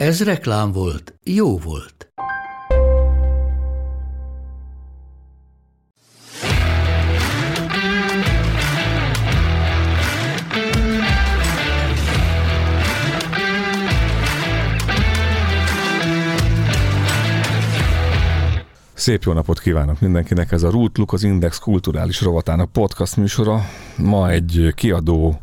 Ez 0.00 0.24
reklám 0.24 0.72
volt, 0.72 1.14
jó 1.24 1.58
volt. 1.58 2.12
Szép 18.94 19.22
jó 19.22 19.32
napot 19.32 19.60
kívánok 19.60 20.00
mindenkinek! 20.00 20.52
Ez 20.52 20.62
a 20.62 20.70
Rootluk, 20.70 21.12
az 21.12 21.22
Index 21.22 21.58
kulturális 21.58 22.20
rovatának 22.20 22.72
podcast 22.72 23.16
műsora. 23.16 23.60
Ma 23.96 24.30
egy 24.30 24.72
kiadó 24.74 25.40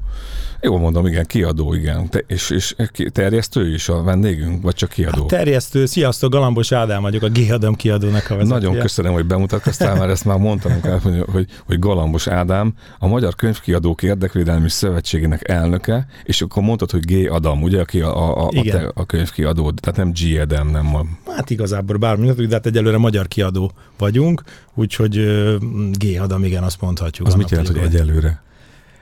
Jól 0.62 0.80
mondom, 0.80 1.06
igen, 1.06 1.26
kiadó, 1.26 1.74
igen. 1.74 2.10
Te, 2.10 2.20
és, 2.28 2.50
és 2.50 2.76
terjesztő 3.12 3.74
is 3.74 3.90
a 3.90 4.04
vendégünk, 4.04 4.64
vagy 4.64 4.76
csak 4.76 4.90
kiadó? 4.90 5.20
Hát 5.20 5.28
terjesztő, 5.28 5.86
sziasztok, 5.86 6.32
Galambos 6.32 6.72
Ádám 6.72 7.02
vagyok, 7.02 7.24
a 7.24 7.30
G-Adam 7.30 7.76
kiadónak 7.76 8.30
a 8.30 8.36
vezetője. 8.36 8.60
Nagyon 8.60 8.80
köszönöm, 8.80 9.14
hogy 9.14 9.26
bemutatkoztál, 9.26 9.96
mert 9.96 10.12
ezt 10.12 10.26
már 10.26 10.38
mondtam, 10.38 10.82
hogy, 11.02 11.24
hogy, 11.32 11.48
hogy 11.66 11.80
Galambos 11.80 12.28
Ádám, 12.28 12.74
a 13.00 13.08
Magyar 13.08 13.36
Könyvkiadók 13.36 14.04
Érdekvédelmi 14.04 14.70
Szövetségének 14.70 15.50
elnöke, 15.50 16.08
és 16.24 16.42
akkor 16.42 16.64
mondtad, 16.64 16.92
hogy 16.92 17.06
G. 17.06 17.32
Adam, 17.32 17.62
ugye, 17.62 17.80
aki 17.80 18.02
a, 18.02 18.40
a, 18.44 18.48
a, 18.48 18.62
te, 18.70 18.92
a 18.94 19.06
könyvkiadó, 19.06 19.72
tehát 19.72 19.98
nem 19.98 20.12
G. 20.12 20.40
Adam, 20.40 20.70
nem 20.70 20.96
a... 20.96 21.06
Hát 21.32 21.50
igazából 21.50 21.98
bármi, 21.98 22.32
de 22.32 22.48
hát 22.56 22.66
egyelőre 22.66 22.98
magyar 22.98 23.28
kiadó 23.28 23.72
vagyunk, 23.98 24.42
úgyhogy 24.74 25.16
G. 25.92 26.20
Adam, 26.20 26.44
igen, 26.44 26.64
azt 26.64 26.82
mondhatjuk. 26.82 27.28
Az 27.28 27.34
mit 27.34 27.50
jelent, 27.50 27.68
hogy 27.68 27.78
egyelőre? 27.78 28.46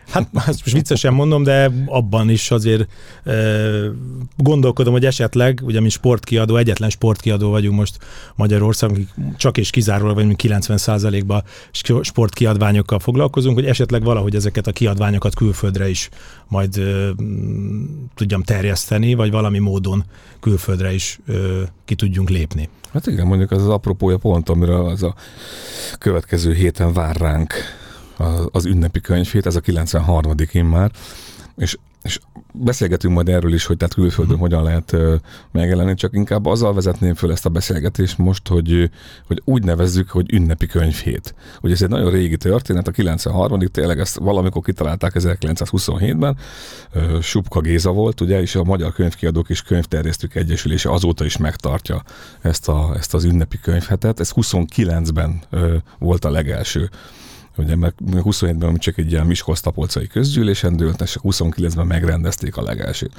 Hát 0.09 0.27
ezt 0.33 0.45
most 0.47 0.71
viccesen 0.71 1.13
mondom, 1.13 1.43
de 1.43 1.71
abban 1.85 2.29
is 2.29 2.51
azért 2.51 2.87
e, 3.23 3.33
gondolkodom, 4.37 4.93
hogy 4.93 5.05
esetleg, 5.05 5.61
ugye 5.63 5.79
mi 5.79 5.89
sportkiadó, 5.89 6.55
egyetlen 6.55 6.89
sportkiadó 6.89 7.49
vagyunk 7.49 7.77
most 7.77 7.97
Magyarországon, 8.35 9.09
csak 9.37 9.57
és 9.57 9.69
kizárólag 9.69 10.15
vagyunk 10.15 10.39
90%-ban 10.43 11.43
sportkiadványokkal 12.01 12.99
foglalkozunk, 12.99 13.55
hogy 13.55 13.65
esetleg 13.65 14.03
valahogy 14.03 14.35
ezeket 14.35 14.67
a 14.67 14.71
kiadványokat 14.71 15.35
külföldre 15.35 15.89
is 15.89 16.09
majd 16.47 16.77
e, 16.77 16.81
tudjam 18.15 18.43
terjeszteni, 18.43 19.13
vagy 19.13 19.31
valami 19.31 19.59
módon 19.59 20.03
külföldre 20.39 20.93
is 20.93 21.19
e, 21.27 21.33
ki 21.85 21.95
tudjunk 21.95 22.29
lépni. 22.29 22.69
Hát 22.93 23.07
igen, 23.07 23.27
mondjuk 23.27 23.51
az 23.51 23.61
az 23.61 23.69
apropója 23.69 24.17
pont, 24.17 24.49
amire 24.49 24.79
az 24.83 25.03
a 25.03 25.15
következő 25.97 26.53
héten 26.53 26.93
vár 26.93 27.15
ránk 27.15 27.53
az 28.51 28.65
ünnepi 28.65 29.01
könyvét, 29.01 29.45
ez 29.45 29.55
a 29.55 29.59
93. 29.59 30.35
már, 30.63 30.91
és, 31.55 31.77
és 32.01 32.19
beszélgetünk 32.53 33.13
majd 33.13 33.29
erről 33.29 33.53
is, 33.53 33.65
hogy 33.65 33.77
tehát 33.77 33.93
külföldön 33.93 34.35
uh-huh. 34.35 34.49
hogyan 34.49 34.63
lehet 34.63 34.91
uh, 34.91 35.13
megjelenni, 35.51 35.93
csak 35.93 36.13
inkább 36.13 36.45
azzal 36.45 36.73
vezetném 36.73 37.13
föl 37.13 37.31
ezt 37.31 37.45
a 37.45 37.49
beszélgetést 37.49 38.17
most, 38.17 38.47
hogy, 38.47 38.89
hogy 39.27 39.41
úgy 39.45 39.63
nevezzük, 39.63 40.09
hogy 40.09 40.33
ünnepi 40.33 40.67
könyvhét. 40.67 41.35
Ugye 41.61 41.73
ez 41.73 41.81
egy 41.81 41.89
nagyon 41.89 42.11
régi 42.11 42.37
történet, 42.37 42.87
a 42.87 42.91
93. 42.91 43.59
tényleg 43.59 43.99
ezt 43.99 44.17
valamikor 44.17 44.61
kitalálták 44.63 45.11
1927-ben, 45.15 46.37
uh, 46.95 47.21
Subka 47.21 47.59
Géza 47.59 47.91
volt, 47.91 48.21
ugye, 48.21 48.41
és 48.41 48.55
a 48.55 48.63
Magyar 48.63 48.93
Könyvkiadók 48.93 49.49
és 49.49 49.61
Könyvterjesztők 49.61 50.35
Egyesülése 50.35 50.91
azóta 50.91 51.25
is 51.25 51.37
megtartja 51.37 52.03
ezt, 52.41 52.69
a, 52.69 52.93
ezt 52.97 53.13
az 53.13 53.23
ünnepi 53.23 53.59
könyvhetet. 53.59 54.19
Ez 54.19 54.31
29-ben 54.35 55.41
uh, 55.51 55.73
volt 55.99 56.25
a 56.25 56.29
legelső 56.29 56.89
ugye 57.57 57.75
mert 57.75 57.95
27-ben 58.05 58.77
csak 58.77 58.97
egy 58.97 59.11
ilyen 59.11 59.25
Miskolc-Tapolcai 59.25 60.07
közgyűlésen 60.07 60.75
dőlt, 60.75 61.01
és 61.01 61.17
29-ben 61.23 61.87
megrendezték 61.87 62.57
a 62.57 62.61
legelsőt. 62.61 63.13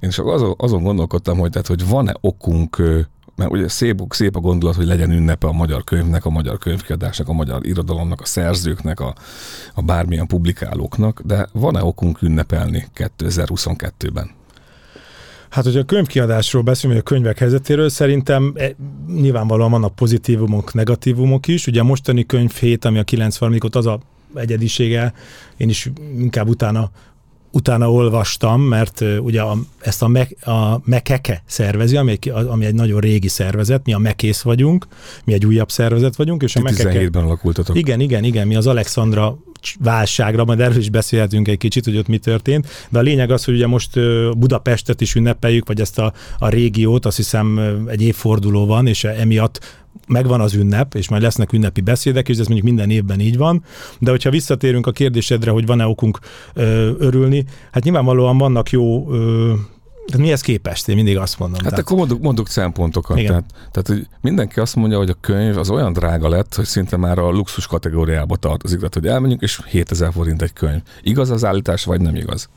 Én 0.00 0.10
csak 0.10 0.26
azon, 0.26 0.54
azon 0.56 0.82
gondolkodtam, 0.82 1.38
hogy, 1.38 1.50
tehát, 1.50 1.66
hogy 1.66 1.88
van-e 1.88 2.14
okunk 2.20 2.82
mert 3.38 3.50
ugye 3.50 3.68
szép, 3.68 4.02
szép 4.08 4.36
a 4.36 4.40
gondolat, 4.40 4.76
hogy 4.76 4.86
legyen 4.86 5.10
ünnepe 5.10 5.46
a 5.46 5.52
magyar 5.52 5.84
könyvnek, 5.84 6.24
a 6.24 6.30
magyar 6.30 6.58
könyvkiadásnak, 6.58 7.28
a 7.28 7.32
magyar 7.32 7.66
irodalomnak, 7.66 8.20
a 8.20 8.24
szerzőknek, 8.24 9.00
a, 9.00 9.14
a 9.74 9.82
bármilyen 9.82 10.26
publikálóknak, 10.26 11.20
de 11.24 11.48
van-e 11.52 11.82
okunk 11.82 12.22
ünnepelni 12.22 12.86
2022-ben? 12.94 14.37
Hát, 15.48 15.64
hogy 15.64 15.76
a 15.76 15.84
könyvkiadásról 15.84 16.62
beszélünk, 16.62 17.00
vagy 17.00 17.08
a 17.08 17.14
könyvek 17.14 17.38
helyzetéről, 17.38 17.88
szerintem 17.88 18.52
e, 18.56 18.74
nyilvánvalóan 19.14 19.70
vannak 19.70 19.94
pozitívumok, 19.94 20.74
negatívumok 20.74 21.46
is. 21.46 21.66
Ugye 21.66 21.80
a 21.80 21.84
mostani 21.84 22.26
könyvhét, 22.26 22.84
ami 22.84 22.98
a 22.98 23.02
90 23.02 23.58
ot 23.60 23.76
az 23.76 23.86
a 23.86 24.00
egyedisége, 24.34 25.12
én 25.56 25.68
is 25.68 25.90
inkább 26.18 26.48
utána 26.48 26.90
utána 27.50 27.92
olvastam, 27.92 28.60
mert 28.60 29.00
uh, 29.00 29.16
ugye 29.20 29.40
a, 29.40 29.56
ezt 29.80 30.02
a, 30.02 30.08
me, 30.08 30.28
a 30.40 30.80
Mekeke 30.84 31.42
szervezi, 31.46 31.96
ami 31.96 32.10
egy, 32.10 32.28
ami 32.28 32.64
egy 32.64 32.74
nagyon 32.74 33.00
régi 33.00 33.28
szervezet, 33.28 33.84
mi 33.84 33.92
a 33.92 33.98
Mekész 33.98 34.40
vagyunk, 34.40 34.86
mi 35.24 35.32
egy 35.32 35.46
újabb 35.46 35.70
szervezet 35.70 36.16
vagyunk, 36.16 36.42
és 36.42 36.56
a 36.56 36.60
Mekeke... 36.60 37.06
17-ben 37.06 37.22
alakultatok. 37.22 37.76
Igen, 37.76 38.00
igen, 38.00 38.24
igen, 38.24 38.46
mi 38.46 38.56
az 38.56 38.66
Alexandra 38.66 39.38
válságra, 39.80 40.44
majd 40.44 40.60
erről 40.60 40.78
is 40.78 40.90
beszélhetünk 40.90 41.48
egy 41.48 41.58
kicsit, 41.58 41.84
hogy 41.84 41.96
ott 41.96 42.08
mi 42.08 42.18
történt, 42.18 42.66
de 42.88 42.98
a 42.98 43.02
lényeg 43.02 43.30
az, 43.30 43.44
hogy 43.44 43.54
ugye 43.54 43.66
most 43.66 43.90
Budapestet 44.38 45.00
is 45.00 45.14
ünnepeljük, 45.14 45.66
vagy 45.66 45.80
ezt 45.80 45.98
a, 45.98 46.12
a 46.38 46.48
régiót, 46.48 47.06
azt 47.06 47.16
hiszem 47.16 47.60
egy 47.86 48.02
évforduló 48.02 48.66
van, 48.66 48.86
és 48.86 49.04
emiatt 49.04 49.80
megvan 50.08 50.40
az 50.40 50.54
ünnep, 50.54 50.94
és 50.94 51.08
majd 51.08 51.22
lesznek 51.22 51.52
ünnepi 51.52 51.80
beszédek, 51.80 52.28
és 52.28 52.38
ez 52.38 52.46
mondjuk 52.46 52.68
minden 52.68 52.90
évben 52.90 53.20
így 53.20 53.36
van. 53.36 53.64
De 53.98 54.10
hogyha 54.10 54.30
visszatérünk 54.30 54.86
a 54.86 54.92
kérdésedre, 54.92 55.50
hogy 55.50 55.66
van-e 55.66 55.86
okunk 55.86 56.18
ö, 56.54 56.90
örülni, 56.98 57.44
hát 57.72 57.84
nyilvánvalóan 57.84 58.38
vannak 58.38 58.70
jó 58.70 59.12
ö, 59.12 59.54
tehát 60.08 60.22
mihez 60.22 60.40
képest? 60.40 60.88
Én 60.88 60.94
mindig 60.94 61.16
azt 61.16 61.38
mondom. 61.38 61.60
Hát 61.60 61.68
tehát... 61.68 61.84
akkor 61.84 61.96
mondok, 61.96 62.20
mondok 62.20 62.48
szempontokat. 62.48 63.18
Igen. 63.18 63.28
Tehát, 63.28 63.44
tehát 63.70 63.88
hogy 63.88 64.06
mindenki 64.20 64.60
azt 64.60 64.76
mondja, 64.76 64.98
hogy 64.98 65.10
a 65.10 65.16
könyv 65.20 65.58
az 65.58 65.70
olyan 65.70 65.92
drága 65.92 66.28
lett, 66.28 66.54
hogy 66.54 66.64
szinte 66.64 66.96
már 66.96 67.18
a 67.18 67.30
luxus 67.30 67.66
kategóriába 67.66 68.36
tartozik. 68.36 68.78
Tehát, 68.78 68.94
hogy 68.94 69.06
elmenjünk, 69.06 69.42
és 69.42 69.60
7000 69.66 70.12
forint 70.12 70.42
egy 70.42 70.52
könyv. 70.52 70.80
Igaz 71.02 71.30
az 71.30 71.44
állítás, 71.44 71.84
vagy 71.84 72.00
nem 72.00 72.14
igaz? 72.14 72.48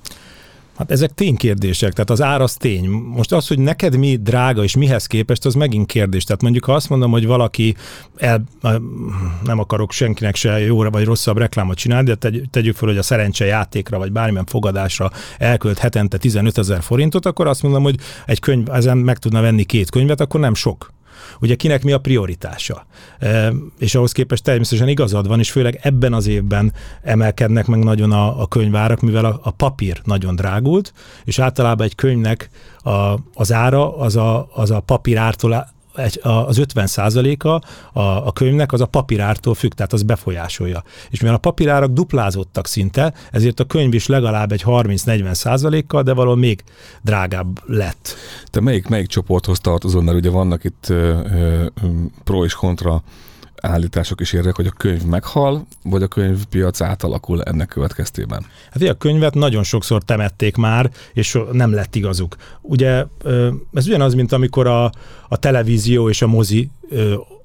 Hát 0.82 0.92
ezek 0.92 1.14
ténykérdések, 1.14 1.94
tehát 1.94 2.10
az 2.10 2.22
ár 2.22 2.42
az 2.42 2.54
tény. 2.54 2.90
Most 2.90 3.32
az, 3.32 3.48
hogy 3.48 3.60
neked 3.60 3.98
mi 3.98 4.16
drága 4.16 4.64
és 4.64 4.76
mihez 4.76 5.06
képest, 5.06 5.46
az 5.46 5.54
megint 5.54 5.86
kérdés. 5.86 6.24
Tehát 6.24 6.42
mondjuk 6.42 6.66
ha 6.66 6.74
azt 6.74 6.90
mondom, 6.90 7.12
hogy 7.12 7.26
valaki 7.26 7.76
el, 8.18 8.44
nem 9.44 9.60
akarok 9.60 9.92
senkinek 9.92 10.36
se 10.36 10.60
jóra 10.60 10.90
vagy 10.90 11.06
rosszabb 11.06 11.38
reklámot 11.38 11.78
csinálni, 11.78 12.08
de 12.08 12.16
tegy, 12.16 12.44
tegyük 12.50 12.76
fel, 12.76 12.88
hogy 12.88 12.98
a 12.98 13.02
szerencse 13.02 13.46
játékra 13.46 13.98
vagy 13.98 14.12
bármilyen 14.12 14.46
fogadásra 14.46 15.12
elkölt 15.38 15.78
hetente 15.78 16.18
15 16.18 16.58
ezer 16.58 16.82
forintot, 16.82 17.26
akkor 17.26 17.48
azt 17.48 17.64
mondom, 17.64 17.84
hogy 17.84 17.96
egy 18.26 18.40
könyv, 18.40 18.70
ezen 18.70 18.98
meg 18.98 19.18
tudna 19.18 19.42
venni 19.42 19.64
két 19.64 19.90
könyvet, 19.90 20.22
akkor 20.22 20.40
nem 20.40 20.54
sok 20.54 20.94
ugye 21.42 21.56
kinek 21.56 21.84
mi 21.84 21.92
a 21.92 22.00
prioritása. 22.00 22.86
E, 23.20 23.54
és 23.80 23.96
ahhoz 23.96 24.12
képest 24.12 24.44
természetesen 24.44 24.88
igazad 24.88 25.28
van, 25.28 25.40
és 25.40 25.52
főleg 25.52 25.80
ebben 25.82 26.14
az 26.14 26.28
évben 26.28 26.74
emelkednek 27.02 27.68
meg 27.68 27.84
nagyon 27.84 28.12
a, 28.12 28.42
a 28.42 28.48
könyvárak, 28.48 29.02
mivel 29.02 29.26
a, 29.26 29.40
a 29.44 29.52
papír 29.52 30.02
nagyon 30.04 30.36
drágult, 30.36 30.94
és 31.24 31.40
általában 31.40 31.86
egy 31.86 31.96
könyvnek 31.96 32.50
a, 32.84 33.16
az 33.34 33.52
ára 33.52 33.98
az 33.98 34.16
a, 34.16 34.50
az 34.54 34.72
a 34.72 34.80
papír 34.80 35.18
ártól 35.18 35.70
egy, 35.96 36.20
az 36.24 36.58
50 36.58 36.88
százaléka 36.88 37.62
a, 37.94 38.02
a 38.02 38.32
könyvnek 38.32 38.74
az 38.74 38.82
a 38.82 38.86
papírártól 38.86 39.54
függ, 39.54 39.72
tehát 39.72 39.94
az 39.94 40.04
befolyásolja. 40.04 40.84
És 41.10 41.20
mivel 41.20 41.36
a 41.36 41.40
papírárak 41.40 41.92
duplázottak 41.92 42.68
szinte, 42.68 43.14
ezért 43.32 43.60
a 43.60 43.64
könyv 43.64 43.94
is 43.94 44.08
legalább 44.08 44.52
egy 44.52 44.64
30-40 44.66 45.34
százalékkal, 45.34 46.04
de 46.04 46.14
valahol 46.14 46.38
még 46.38 46.64
drágább 47.02 47.60
lett. 47.66 48.16
Te 48.46 48.60
melyik, 48.60 48.88
melyik 48.88 49.08
csoporthoz 49.08 49.60
tartozol, 49.60 50.02
mert 50.02 50.18
ugye 50.18 50.30
vannak 50.30 50.64
itt 50.64 50.86
ö, 50.90 51.20
ö, 51.34 51.64
pro 52.24 52.46
és 52.46 52.54
kontra 52.54 53.04
állítások 53.62 54.22
is 54.22 54.34
érnek, 54.34 54.56
hogy 54.56 54.68
a 54.68 54.72
könyv 54.78 55.04
meghal, 55.04 55.66
vagy 55.84 56.04
a 56.04 56.08
könyvpiac 56.08 56.82
átalakul 56.82 57.44
ennek 57.44 57.68
következtében? 57.68 58.46
Hát 58.72 58.90
a 58.90 58.94
könyvet 58.94 59.34
nagyon 59.34 59.64
sokszor 59.64 60.04
temették 60.04 60.56
már, 60.56 60.92
és 61.14 61.38
nem 61.52 61.74
lett 61.74 61.96
igazuk. 61.96 62.36
Ugye 62.62 63.06
ez 63.74 63.88
ugyanaz, 63.88 64.14
mint 64.14 64.32
amikor 64.32 64.68
a, 64.68 64.92
a 65.28 65.38
televízió 65.38 66.10
és 66.10 66.22
a 66.22 66.28
mozi 66.28 66.70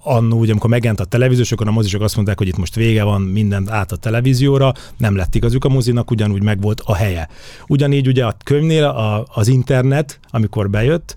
annó, 0.03 0.39
ugye 0.39 0.51
amikor 0.51 0.71
megjelent 0.71 1.01
a 1.01 1.05
televíziós, 1.05 1.53
akkor 1.53 1.69
a 1.69 1.71
mozisok 1.71 2.03
azt 2.03 2.15
mondták, 2.15 2.39
hogy 2.39 2.49
itt 2.49 2.57
most 2.57 2.75
vége 2.75 3.03
van, 3.03 3.21
mindent 3.23 3.71
át 3.71 3.93
a 3.93 3.97
televízióra, 3.97 4.73
nem 4.97 5.17
lett 5.17 5.35
igazuk 5.35 5.65
a 5.65 5.69
mozinak, 5.69 6.11
ugyanúgy 6.11 6.43
megvolt 6.43 6.81
a 6.85 6.95
helye. 6.95 7.29
Ugyanígy 7.67 8.07
ugye 8.07 8.25
a 8.25 8.37
könyvnél 8.45 8.85
a, 8.85 9.27
az 9.35 9.49
internet, 9.49 10.19
amikor 10.31 10.71
bejött, 10.71 11.15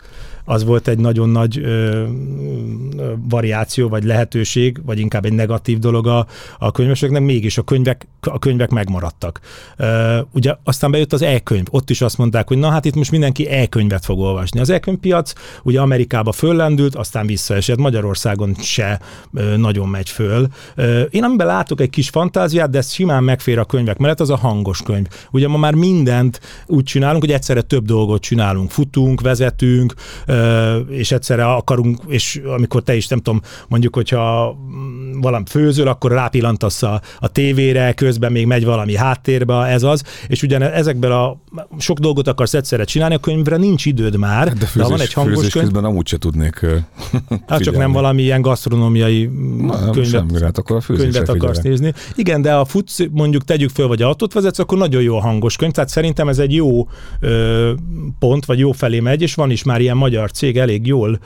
az 0.49 0.63
volt 0.63 0.87
egy 0.87 0.97
nagyon 0.97 1.29
nagy 1.29 1.57
ö, 1.57 1.67
ö, 1.67 3.13
variáció, 3.29 3.87
vagy 3.89 4.03
lehetőség, 4.03 4.81
vagy 4.85 4.99
inkább 4.99 5.25
egy 5.25 5.33
negatív 5.33 5.79
dolog 5.79 6.07
a, 6.07 6.27
a 6.59 6.71
könyveseknek, 6.71 7.21
mégis 7.21 7.57
a 7.57 7.61
könyvek, 7.61 8.07
a 8.19 8.39
könyvek 8.39 8.69
megmaradtak. 8.69 9.39
Ö, 9.77 10.19
ugye 10.31 10.55
aztán 10.63 10.91
bejött 10.91 11.13
az 11.13 11.21
e-könyv, 11.21 11.65
ott 11.69 11.89
is 11.89 12.01
azt 12.01 12.17
mondták, 12.17 12.47
hogy 12.47 12.57
na 12.57 12.69
hát 12.69 12.85
itt 12.85 12.95
most 12.95 13.11
mindenki 13.11 13.47
e-könyvet 13.47 14.05
fog 14.05 14.19
olvasni. 14.19 14.59
Az 14.59 14.69
e-könyvpiac 14.69 15.33
ugye 15.63 15.81
Amerikába 15.81 16.31
föllendült, 16.31 16.95
aztán 16.95 17.25
visszaesett, 17.25 17.77
Magyarországon 17.77 18.55
se 18.61 18.99
ö, 19.33 19.57
nagyon 19.57 19.87
megy 19.87 20.09
föl. 20.09 20.47
Ö, 20.75 21.01
én 21.01 21.23
amiben 21.23 21.47
látok 21.47 21.81
egy 21.81 21.89
kis 21.89 22.09
fantáziát, 22.09 22.69
de 22.69 22.77
ez 22.77 22.91
simán 22.91 23.23
megfér 23.23 23.59
a 23.59 23.65
könyvek 23.65 23.97
mellett, 23.97 24.19
az 24.19 24.29
a 24.29 24.37
hangos 24.37 24.81
könyv. 24.81 25.07
Ugye 25.31 25.47
ma 25.47 25.57
már 25.57 25.73
mindent 25.73 26.39
úgy 26.65 26.83
csinálunk, 26.83 27.21
hogy 27.21 27.31
egyszerre 27.33 27.61
több 27.61 27.85
dolgot 27.85 28.21
csinálunk. 28.21 28.71
Futunk, 28.71 29.21
vezetünk, 29.21 29.93
és 30.89 31.11
egyszerre 31.11 31.45
akarunk, 31.45 31.97
és 32.07 32.41
amikor 32.45 32.83
te 32.83 32.95
is, 32.95 33.07
nem 33.07 33.19
tudom, 33.19 33.41
mondjuk, 33.67 33.95
hogyha 33.95 34.55
valami 35.21 35.43
főzöl, 35.47 35.87
akkor 35.87 36.11
rápillantasz 36.11 36.83
a, 36.83 37.01
a 37.19 37.27
tévére, 37.27 37.93
közben 37.93 38.31
még 38.31 38.45
megy 38.45 38.65
valami 38.65 38.95
háttérbe, 38.95 39.65
ez 39.65 39.83
az, 39.83 40.03
és 40.27 40.43
ugyan 40.43 40.61
ezekben 40.61 41.11
a 41.11 41.37
sok 41.77 41.99
dolgot 41.99 42.27
akarsz 42.27 42.53
egyszerre 42.53 42.83
csinálni, 42.83 43.15
a 43.15 43.19
könyvre 43.19 43.57
nincs 43.57 43.85
időd 43.85 44.17
már, 44.17 44.53
de, 44.53 44.65
főzés, 44.65 44.83
de 44.83 44.89
van 44.89 45.01
egy 45.01 45.13
hangos 45.13 45.49
könyv. 45.49 45.65
közben 45.65 45.83
amúgy 45.83 46.07
se 46.07 46.17
tudnék 46.17 46.65
Hát 47.47 47.63
csak 47.63 47.77
nem 47.77 47.91
valami 47.91 48.21
ilyen 48.21 48.41
gasztronómiai 48.41 49.29
Na, 49.57 49.89
könyvet, 49.89 50.09
semmi, 50.09 50.41
hát 50.41 50.57
akkor 50.57 50.75
a 50.75 50.93
könyvet 50.93 51.29
akarsz 51.29 51.61
nézni. 51.61 51.93
Igen, 52.15 52.41
de 52.41 52.53
a 52.53 52.65
futsz, 52.65 52.99
mondjuk 53.11 53.43
tegyük 53.43 53.69
föl, 53.69 53.87
vagy 53.87 54.01
autót 54.01 54.33
vezetsz, 54.33 54.59
akkor 54.59 54.77
nagyon 54.77 55.01
jó 55.01 55.15
a 55.15 55.21
hangos 55.21 55.55
könyv, 55.55 55.71
tehát 55.71 55.89
szerintem 55.89 56.27
ez 56.27 56.39
egy 56.39 56.53
jó 56.53 56.87
ö, 57.19 57.71
pont, 58.19 58.45
vagy 58.45 58.59
jó 58.59 58.71
felé 58.71 58.99
megy, 58.99 59.21
és 59.21 59.35
van 59.35 59.51
is 59.51 59.63
már 59.63 59.81
ilyen 59.81 59.97
magyar 59.97 60.18
cég, 60.27 60.57
elég 60.57 60.85
jól 60.85 61.19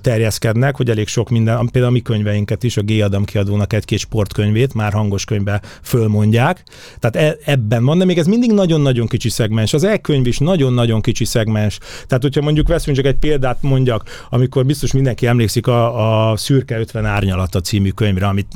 terjeszkednek, 0.00 0.76
hogy 0.76 0.90
elég 0.90 1.06
sok 1.06 1.30
minden, 1.30 1.68
például 1.72 1.92
a 1.92 1.96
mi 1.96 2.02
könyveinket 2.02 2.62
is, 2.62 2.76
a 2.76 2.82
G. 2.82 2.90
Adam 2.90 3.24
kiadónak 3.24 3.72
egy-két 3.72 3.98
sportkönyvét 3.98 4.74
már 4.74 4.92
hangos 4.92 5.24
könyvbe 5.24 5.60
fölmondják. 5.82 6.62
Tehát 6.98 7.16
e, 7.16 7.50
ebben 7.50 7.84
van, 7.84 7.98
de 7.98 8.04
még 8.04 8.18
ez 8.18 8.26
mindig 8.26 8.52
nagyon-nagyon 8.52 9.06
kicsi 9.06 9.28
szegmens. 9.28 9.72
Az 9.72 9.84
e-könyv 9.84 10.26
is 10.26 10.38
nagyon-nagyon 10.38 11.00
kicsi 11.00 11.24
szegmens. 11.24 11.78
Tehát, 12.06 12.22
hogyha 12.22 12.42
mondjuk 12.42 12.68
veszünk 12.68 12.96
csak 12.96 13.06
egy 13.06 13.18
példát 13.18 13.62
mondjak, 13.62 14.26
amikor 14.30 14.66
biztos 14.66 14.92
mindenki 14.92 15.26
emlékszik 15.26 15.66
a, 15.66 16.30
a 16.30 16.36
Szürke 16.36 16.78
50 16.78 17.04
árnyalata 17.04 17.60
című 17.60 17.90
könyvre, 17.90 18.26
amit 18.26 18.46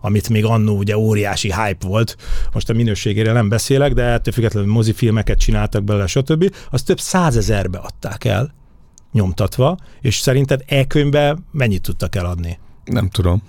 amit 0.00 0.28
még 0.28 0.44
annó 0.44 0.76
ugye 0.76 0.98
óriási 0.98 1.52
hype 1.52 1.86
volt, 1.86 2.16
most 2.52 2.70
a 2.70 2.72
minőségére 2.72 3.32
nem 3.32 3.48
beszélek, 3.48 3.92
de 3.92 4.02
ettől 4.02 4.34
függetlenül 4.34 4.72
mozifilmeket 4.72 5.38
csináltak 5.38 5.84
belőle, 5.84 6.06
stb. 6.06 6.54
Az 6.70 6.82
több 6.82 7.00
százezerbe 7.00 7.78
adták 7.78 8.24
el 8.24 8.54
nyomtatva, 9.12 9.76
és 10.00 10.18
szerinted 10.18 10.64
e-könyvbe 10.66 11.36
mennyit 11.50 11.82
tudtak 11.82 12.14
eladni? 12.14 12.58
Nem 12.84 13.08
tudom 13.08 13.42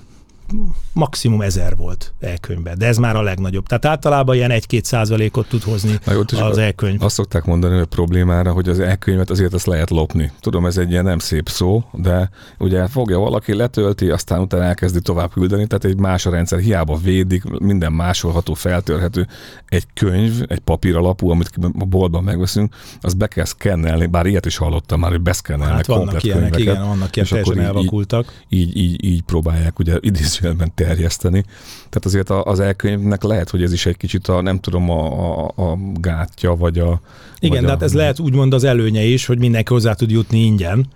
maximum 0.93 1.41
ezer 1.41 1.75
volt 1.75 2.13
elkönyvben, 2.19 2.77
de 2.77 2.85
ez 2.85 2.97
már 2.97 3.15
a 3.15 3.21
legnagyobb. 3.21 3.67
Tehát 3.67 3.85
általában 3.85 4.35
ilyen 4.35 4.51
1-2 4.53 4.83
százalékot 4.83 5.47
tud 5.47 5.63
hozni 5.63 5.99
az 6.41 6.57
elkönyv. 6.57 7.03
Azt 7.03 7.15
szokták 7.15 7.45
mondani 7.45 7.79
a 7.79 7.85
problémára, 7.85 8.51
hogy 8.51 8.69
az 8.69 8.79
elkönyvet 8.79 9.29
azért 9.29 9.53
azt 9.53 9.65
lehet 9.65 9.89
lopni. 9.89 10.31
Tudom, 10.39 10.65
ez 10.65 10.77
egy 10.77 10.91
ilyen 10.91 11.03
nem 11.03 11.19
szép 11.19 11.49
szó, 11.49 11.83
de 11.91 12.29
ugye 12.57 12.87
fogja 12.87 13.19
valaki, 13.19 13.53
letölti, 13.53 14.09
aztán 14.09 14.39
utána 14.39 14.63
elkezdi 14.63 15.01
tovább 15.01 15.31
küldeni, 15.31 15.67
tehát 15.67 15.85
egy 15.85 15.99
más 15.99 16.25
a 16.25 16.29
rendszer, 16.29 16.59
hiába 16.59 16.97
védik, 16.97 17.43
minden 17.43 17.91
másolható, 17.91 18.53
feltörhető. 18.53 19.27
Egy 19.67 19.85
könyv, 19.93 20.43
egy 20.47 20.59
papír 20.59 20.95
alapú, 20.95 21.29
amit 21.29 21.49
a 21.79 21.85
boltban 21.85 22.23
megveszünk, 22.23 22.75
az 23.01 23.13
be 23.13 23.27
kell 23.27 23.45
szkennelni, 23.45 24.05
bár 24.05 24.25
ilyet 24.25 24.45
is 24.45 24.57
hallottam 24.57 24.99
már, 24.99 25.11
hogy 25.11 25.21
beszkennelnek 25.21 25.75
hát 25.75 25.85
vannak 25.85 26.23
ilyenek, 26.23 26.51
könyveket, 26.51 26.75
igen, 26.75 26.87
vannak 26.87 27.15
ilyen 27.15 27.27
teljesen 27.27 27.59
elvakultak. 27.59 28.33
Így, 28.49 28.77
így, 28.77 28.77
így, 28.77 29.05
így 29.05 29.21
próbálják 29.21 29.79
ugye 29.79 29.97
idézőjelben 30.43 30.71
terjeszteni. 30.75 31.43
Tehát 31.89 32.05
azért 32.05 32.29
az 32.29 32.59
elkönyvnek 32.59 33.23
lehet, 33.23 33.49
hogy 33.49 33.63
ez 33.63 33.73
is 33.73 33.85
egy 33.85 33.97
kicsit 33.97 34.27
a, 34.27 34.41
nem 34.41 34.59
tudom, 34.59 34.89
a, 34.89 35.45
a, 35.45 35.53
a 35.55 35.77
gátja, 35.93 36.55
vagy 36.55 36.79
a... 36.79 37.01
Igen, 37.39 37.55
vagy 37.55 37.65
de 37.65 37.71
hát 37.71 37.81
ez 37.81 37.93
lehet 37.93 38.19
úgymond 38.19 38.53
az 38.53 38.63
előnye 38.63 39.03
is, 39.03 39.25
hogy 39.25 39.39
mindenki 39.39 39.73
hozzá 39.73 39.93
tud 39.93 40.11
jutni 40.11 40.39
ingyen, 40.39 40.87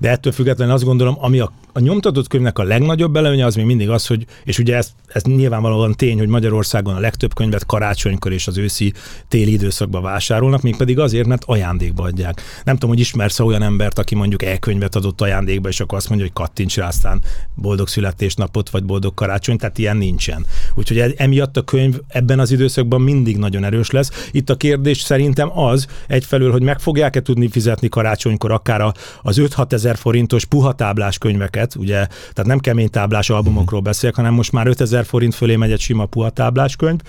de 0.00 0.10
ettől 0.10 0.32
függetlenül 0.32 0.74
azt 0.74 0.84
gondolom, 0.84 1.16
ami 1.18 1.38
a 1.38 1.52
a 1.76 1.80
nyomtatott 1.80 2.28
könyvnek 2.28 2.58
a 2.58 2.62
legnagyobb 2.62 3.16
előnye 3.16 3.44
az 3.44 3.54
még 3.54 3.64
mindig 3.64 3.90
az, 3.90 4.06
hogy, 4.06 4.26
és 4.44 4.58
ugye 4.58 4.76
ez, 4.76 4.92
ez 5.06 5.22
nyilvánvalóan 5.22 5.94
tény, 5.94 6.18
hogy 6.18 6.28
Magyarországon 6.28 6.94
a 6.94 6.98
legtöbb 6.98 7.34
könyvet 7.34 7.66
karácsonykor 7.66 8.32
és 8.32 8.46
az 8.46 8.58
őszi 8.58 8.92
téli 9.28 9.52
időszakban 9.52 10.02
vásárolnak, 10.02 10.62
még 10.62 10.76
pedig 10.76 10.98
azért, 10.98 11.26
mert 11.26 11.44
ajándékba 11.44 12.02
adják. 12.02 12.42
Nem 12.64 12.74
tudom, 12.74 12.90
hogy 12.90 13.00
ismersz 13.00 13.40
olyan 13.40 13.62
embert, 13.62 13.98
aki 13.98 14.14
mondjuk 14.14 14.42
e-könyvet 14.42 14.94
adott 14.94 15.20
ajándékba, 15.20 15.68
és 15.68 15.80
akkor 15.80 15.98
azt 15.98 16.08
mondja, 16.08 16.26
hogy 16.26 16.34
kattints 16.34 16.76
rá, 16.76 16.86
aztán 16.86 17.20
boldog 17.54 17.88
születésnapot, 17.88 18.70
vagy 18.70 18.84
boldog 18.84 19.14
karácsony, 19.14 19.56
tehát 19.56 19.78
ilyen 19.78 19.96
nincsen. 19.96 20.46
Úgyhogy 20.74 20.98
e- 20.98 21.12
emiatt 21.16 21.56
a 21.56 21.62
könyv 21.62 21.98
ebben 22.08 22.38
az 22.38 22.50
időszakban 22.50 23.00
mindig 23.00 23.36
nagyon 23.36 23.64
erős 23.64 23.90
lesz. 23.90 24.28
Itt 24.30 24.50
a 24.50 24.56
kérdés 24.56 25.00
szerintem 25.00 25.58
az, 25.58 25.86
egyfelől, 26.06 26.52
hogy 26.52 26.62
meg 26.62 26.78
fogják-e 26.78 27.20
tudni 27.20 27.48
fizetni 27.48 27.88
karácsonykor 27.88 28.52
akár 28.52 28.94
az 29.22 29.40
5-6 29.40 29.72
ezer 29.72 29.96
forintos 29.96 30.44
puhatáblás 30.44 31.18
könyveket, 31.18 31.65
lehet, 31.66 32.08
ugye, 32.08 32.16
tehát 32.32 32.46
nem 32.46 32.58
kemény 32.58 32.90
táblás 32.90 33.30
albumokról 33.30 33.80
beszélek, 33.80 34.14
hanem 34.14 34.34
most 34.34 34.52
már 34.52 34.66
5000 34.66 35.04
forint 35.04 35.34
fölé 35.34 35.56
megy 35.56 35.72
egy 35.72 35.80
sima 35.80 36.06
puha 36.06 36.30
tábláskönyv, 36.30 37.00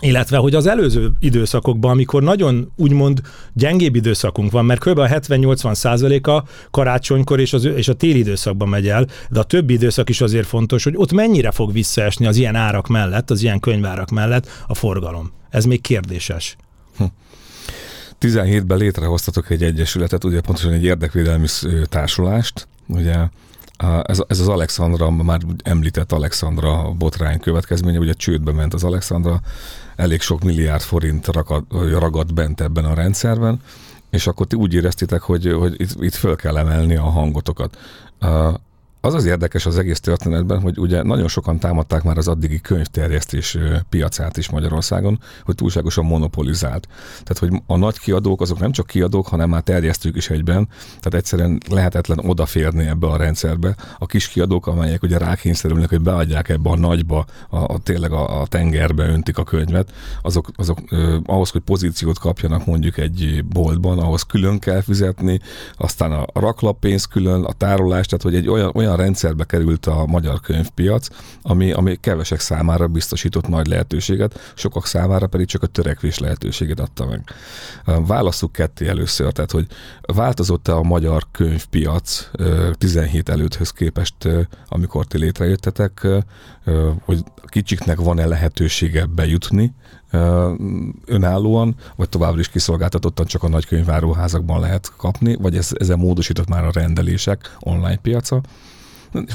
illetve, 0.00 0.36
hogy 0.36 0.54
az 0.54 0.66
előző 0.66 1.12
időszakokban, 1.20 1.90
amikor 1.90 2.22
nagyon 2.22 2.72
úgymond 2.76 3.20
gyengébb 3.52 3.94
időszakunk 3.94 4.50
van, 4.50 4.64
mert 4.64 4.80
kb. 4.80 4.98
a 4.98 5.08
70-80 5.08 5.74
százaléka 5.74 6.44
karácsonykor 6.70 7.40
és, 7.40 7.52
az, 7.52 7.64
és 7.64 7.88
a 7.88 7.94
téli 7.94 8.18
időszakban 8.18 8.68
megy 8.68 8.88
el, 8.88 9.06
de 9.30 9.40
a 9.40 9.42
többi 9.42 9.72
időszak 9.72 10.08
is 10.08 10.20
azért 10.20 10.46
fontos, 10.46 10.84
hogy 10.84 10.94
ott 10.96 11.12
mennyire 11.12 11.50
fog 11.50 11.72
visszaesni 11.72 12.26
az 12.26 12.36
ilyen 12.36 12.54
árak 12.54 12.88
mellett, 12.88 13.30
az 13.30 13.42
ilyen 13.42 13.60
könyvárak 13.60 14.10
mellett 14.10 14.48
a 14.66 14.74
forgalom. 14.74 15.32
Ez 15.50 15.64
még 15.64 15.80
kérdéses. 15.80 16.56
Hm. 16.96 17.04
17-ben 18.20 18.78
létrehoztatok 18.78 19.50
egy 19.50 19.62
egyesületet, 19.62 20.24
ugye 20.24 20.40
pontosan 20.40 20.72
egy 20.72 20.84
érdekvédelmi 20.84 21.46
társulást, 21.84 22.68
Ugye 22.86 23.16
ez, 24.02 24.22
ez 24.26 24.40
az 24.40 24.48
Alexandra, 24.48 25.10
már 25.10 25.40
említett 25.62 26.12
Alexandra 26.12 26.90
botrány 26.98 27.40
következménye, 27.40 27.98
ugye 27.98 28.12
csődbe 28.12 28.52
ment 28.52 28.74
az 28.74 28.84
Alexandra, 28.84 29.40
elég 29.96 30.20
sok 30.20 30.42
milliárd 30.42 30.82
forint 30.82 31.26
ragad, 31.26 31.64
ragadt 31.98 32.34
bent 32.34 32.60
ebben 32.60 32.84
a 32.84 32.94
rendszerben, 32.94 33.60
és 34.10 34.26
akkor 34.26 34.46
ti 34.46 34.56
úgy 34.56 34.74
éreztitek, 34.74 35.22
hogy, 35.22 35.52
hogy 35.52 35.80
itt, 35.80 36.02
itt 36.02 36.14
föl 36.14 36.36
kell 36.36 36.56
emelni 36.56 36.96
a 36.96 37.10
hangotokat. 37.10 37.78
Az 39.04 39.14
az 39.14 39.24
érdekes 39.24 39.66
az 39.66 39.78
egész 39.78 40.00
történetben, 40.00 40.60
hogy 40.60 40.78
ugye 40.78 41.02
nagyon 41.02 41.28
sokan 41.28 41.58
támadták 41.58 42.02
már 42.02 42.18
az 42.18 42.28
addigi 42.28 42.60
könyvterjesztés 42.60 43.58
piacát 43.88 44.36
is 44.36 44.50
Magyarországon, 44.50 45.20
hogy 45.44 45.54
túlságosan 45.54 46.04
monopolizált. 46.04 46.88
Tehát, 47.22 47.38
hogy 47.38 47.62
a 47.66 47.76
nagy 47.76 47.98
kiadók 47.98 48.40
azok 48.40 48.58
nem 48.58 48.72
csak 48.72 48.86
kiadók, 48.86 49.26
hanem 49.26 49.48
már 49.48 49.62
terjesztők 49.62 50.16
is 50.16 50.30
egyben, 50.30 50.68
tehát 50.86 51.14
egyszerűen 51.14 51.60
lehetetlen 51.68 52.18
odaférni 52.18 52.86
ebbe 52.86 53.06
a 53.06 53.16
rendszerbe. 53.16 53.76
A 53.98 54.06
kis 54.06 54.28
kiadók, 54.28 54.66
amelyek 54.66 55.02
ugye 55.02 55.18
rákényszerülnek, 55.18 55.88
hogy 55.88 56.00
beadják 56.00 56.48
ebbe 56.48 56.70
a 56.70 56.76
nagyba, 56.76 57.26
a, 57.50 57.56
a 57.56 57.78
tényleg 57.78 58.12
a, 58.12 58.40
a 58.40 58.46
tengerbe 58.46 59.06
öntik 59.06 59.38
a 59.38 59.44
könyvet, 59.44 59.92
azok, 60.22 60.50
azok 60.56 60.78
ö, 60.90 61.16
ahhoz, 61.26 61.50
hogy 61.50 61.60
pozíciót 61.60 62.18
kapjanak 62.18 62.66
mondjuk 62.66 62.98
egy 62.98 63.44
boltban, 63.48 63.98
ahhoz 63.98 64.22
külön 64.22 64.58
kell 64.58 64.80
fizetni, 64.80 65.40
aztán 65.76 66.12
a 66.12 66.26
raklappénz 66.32 67.04
külön, 67.04 67.44
a 67.44 67.52
tárolás, 67.52 68.06
tehát 68.06 68.24
hogy 68.24 68.34
egy 68.34 68.48
olyan, 68.48 68.70
olyan 68.74 68.92
olyan 68.94 69.06
rendszerbe 69.06 69.44
került 69.44 69.86
a 69.86 70.06
magyar 70.06 70.40
könyvpiac, 70.40 71.08
ami, 71.42 71.72
ami 71.72 71.96
kevesek 72.00 72.40
számára 72.40 72.86
biztosított 72.86 73.48
nagy 73.48 73.66
lehetőséget, 73.66 74.52
sokak 74.54 74.86
számára 74.86 75.26
pedig 75.26 75.46
csak 75.46 75.62
a 75.62 75.66
törekvés 75.66 76.18
lehetőséget 76.18 76.80
adta 76.80 77.06
meg. 77.06 77.22
Válaszuk 78.06 78.52
ketté 78.52 78.88
először, 78.88 79.32
tehát 79.32 79.50
hogy 79.50 79.66
változott-e 80.00 80.74
a 80.74 80.82
magyar 80.82 81.26
könyvpiac 81.30 82.30
17 82.78 83.28
előtthöz 83.28 83.70
képest, 83.70 84.14
amikor 84.68 85.04
ti 85.06 85.18
létrejöttetek, 85.18 86.06
hogy 87.04 87.24
kicsiknek 87.46 87.98
van-e 87.98 88.26
lehetősége 88.26 89.06
bejutni 89.06 89.72
önállóan, 91.04 91.74
vagy 91.96 92.08
továbbra 92.08 92.40
is 92.40 92.48
kiszolgáltatottan 92.48 93.26
csak 93.26 93.42
a 93.42 93.48
nagy 93.48 93.66
könyváróházakban 93.66 94.60
lehet 94.60 94.92
kapni, 94.96 95.36
vagy 95.36 95.56
ez, 95.56 95.70
ezen 95.78 95.98
módosított 95.98 96.48
már 96.48 96.64
a 96.64 96.70
rendelések 96.72 97.56
online 97.60 97.96
piaca 97.96 98.40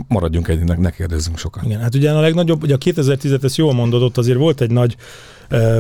maradjunk 0.08 0.48
egynek, 0.48 0.78
ne 0.78 0.90
kérdezzünk 0.90 1.38
sokat. 1.38 1.64
Igen, 1.64 1.80
hát 1.80 1.96
ugye 1.96 2.12
a 2.12 2.20
legnagyobb, 2.20 2.64
ugye 2.64 2.74
a 2.74 2.78
2010-et 2.78 3.44
ezt 3.44 3.58
jól 3.58 3.74
mondod, 3.74 4.02
ott 4.02 4.18
azért 4.18 4.38
volt 4.38 4.62
egy 4.62 4.72
nagy 4.72 4.96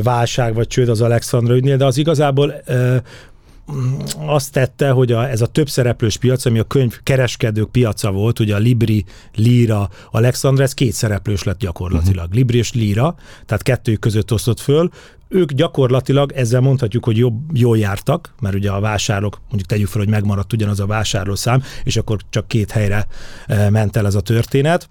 válság 0.03 0.53
vagy 0.53 0.68
csőd 0.68 0.89
az 0.89 1.01
Alexandra 1.01 1.56
ügynél, 1.56 1.77
de 1.77 1.86
az 1.86 1.98
igazából 1.98 2.53
azt 4.18 4.52
tette, 4.52 4.90
hogy 4.90 5.12
a, 5.12 5.30
ez 5.30 5.42
a 5.42 5.48
több 5.48 5.70
szereplős 5.70 6.18
piac, 6.18 6.46
ami 6.46 6.60
a 6.60 6.64
könyv 6.64 7.00
kereskedők 7.04 7.70
piaca 7.70 8.12
volt, 8.12 8.40
ugye 8.40 8.56
a 8.56 8.58
Libri, 8.58 9.06
Lira, 9.36 9.90
Alexandra, 10.12 10.64
ez 10.64 10.74
két 10.74 10.94
szereplős 10.94 11.44
lett 11.44 11.60
gyakorlatilag. 11.60 12.24
Uh-huh. 12.24 12.36
Libri 12.36 12.58
és 12.58 12.74
Lira, 12.74 13.16
tehát 13.46 13.64
kettőjük 13.64 14.00
között 14.00 14.32
osztott 14.32 14.60
föl. 14.60 14.90
Ők 15.32 15.52
gyakorlatilag 15.52 16.32
ezzel 16.32 16.62
mondhatjuk, 16.62 17.06
hogy 17.06 17.18
jobb, 17.18 17.40
jól 17.54 17.78
jártak, 17.78 18.34
mert 18.40 18.56
ugye 18.56 18.72
a 18.72 18.80
vásárlók, 18.80 19.40
mondjuk 19.48 19.70
tegyük 19.70 19.88
fel, 19.88 20.02
hogy 20.02 20.10
megmaradt 20.10 20.54
ugyanaz 20.54 20.80
a 20.80 20.86
vásárlószám, 20.86 21.64
és 21.84 21.98
akkor 21.98 22.20
csak 22.30 22.48
két 22.48 22.72
helyre 22.72 23.08
ment 23.70 23.96
el 23.96 24.06
ez 24.06 24.16
a 24.16 24.22
történet. 24.22 24.88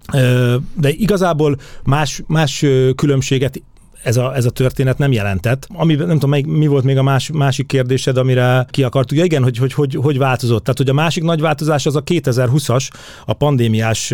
De 0.73 0.89
igazából 0.89 1.59
más, 1.83 2.21
más 2.27 2.65
különbséget 2.95 3.61
ez 4.03 4.17
a, 4.17 4.35
ez 4.35 4.45
a 4.45 4.49
történet 4.49 4.97
nem 4.97 5.11
jelentett. 5.11 5.67
Ami, 5.73 5.95
nem 5.95 6.19
tudom, 6.19 6.51
mi, 6.51 6.67
volt 6.67 6.83
még 6.83 6.97
a 6.97 7.03
más, 7.03 7.29
másik 7.33 7.67
kérdésed, 7.67 8.17
amire 8.17 8.65
ki 8.69 8.83
akartuk. 8.83 9.17
Ja, 9.17 9.23
igen, 9.23 9.43
hogy, 9.43 9.57
hogy, 9.57 9.73
hogy, 9.73 9.95
hogy 10.01 10.17
változott. 10.17 10.63
Tehát, 10.63 10.77
hogy 10.77 10.89
a 10.89 10.93
másik 10.93 11.23
nagy 11.23 11.41
változás 11.41 11.85
az 11.85 11.95
a 11.95 12.03
2020-as, 12.03 12.89
a 13.25 13.33
pandémiás 13.33 14.13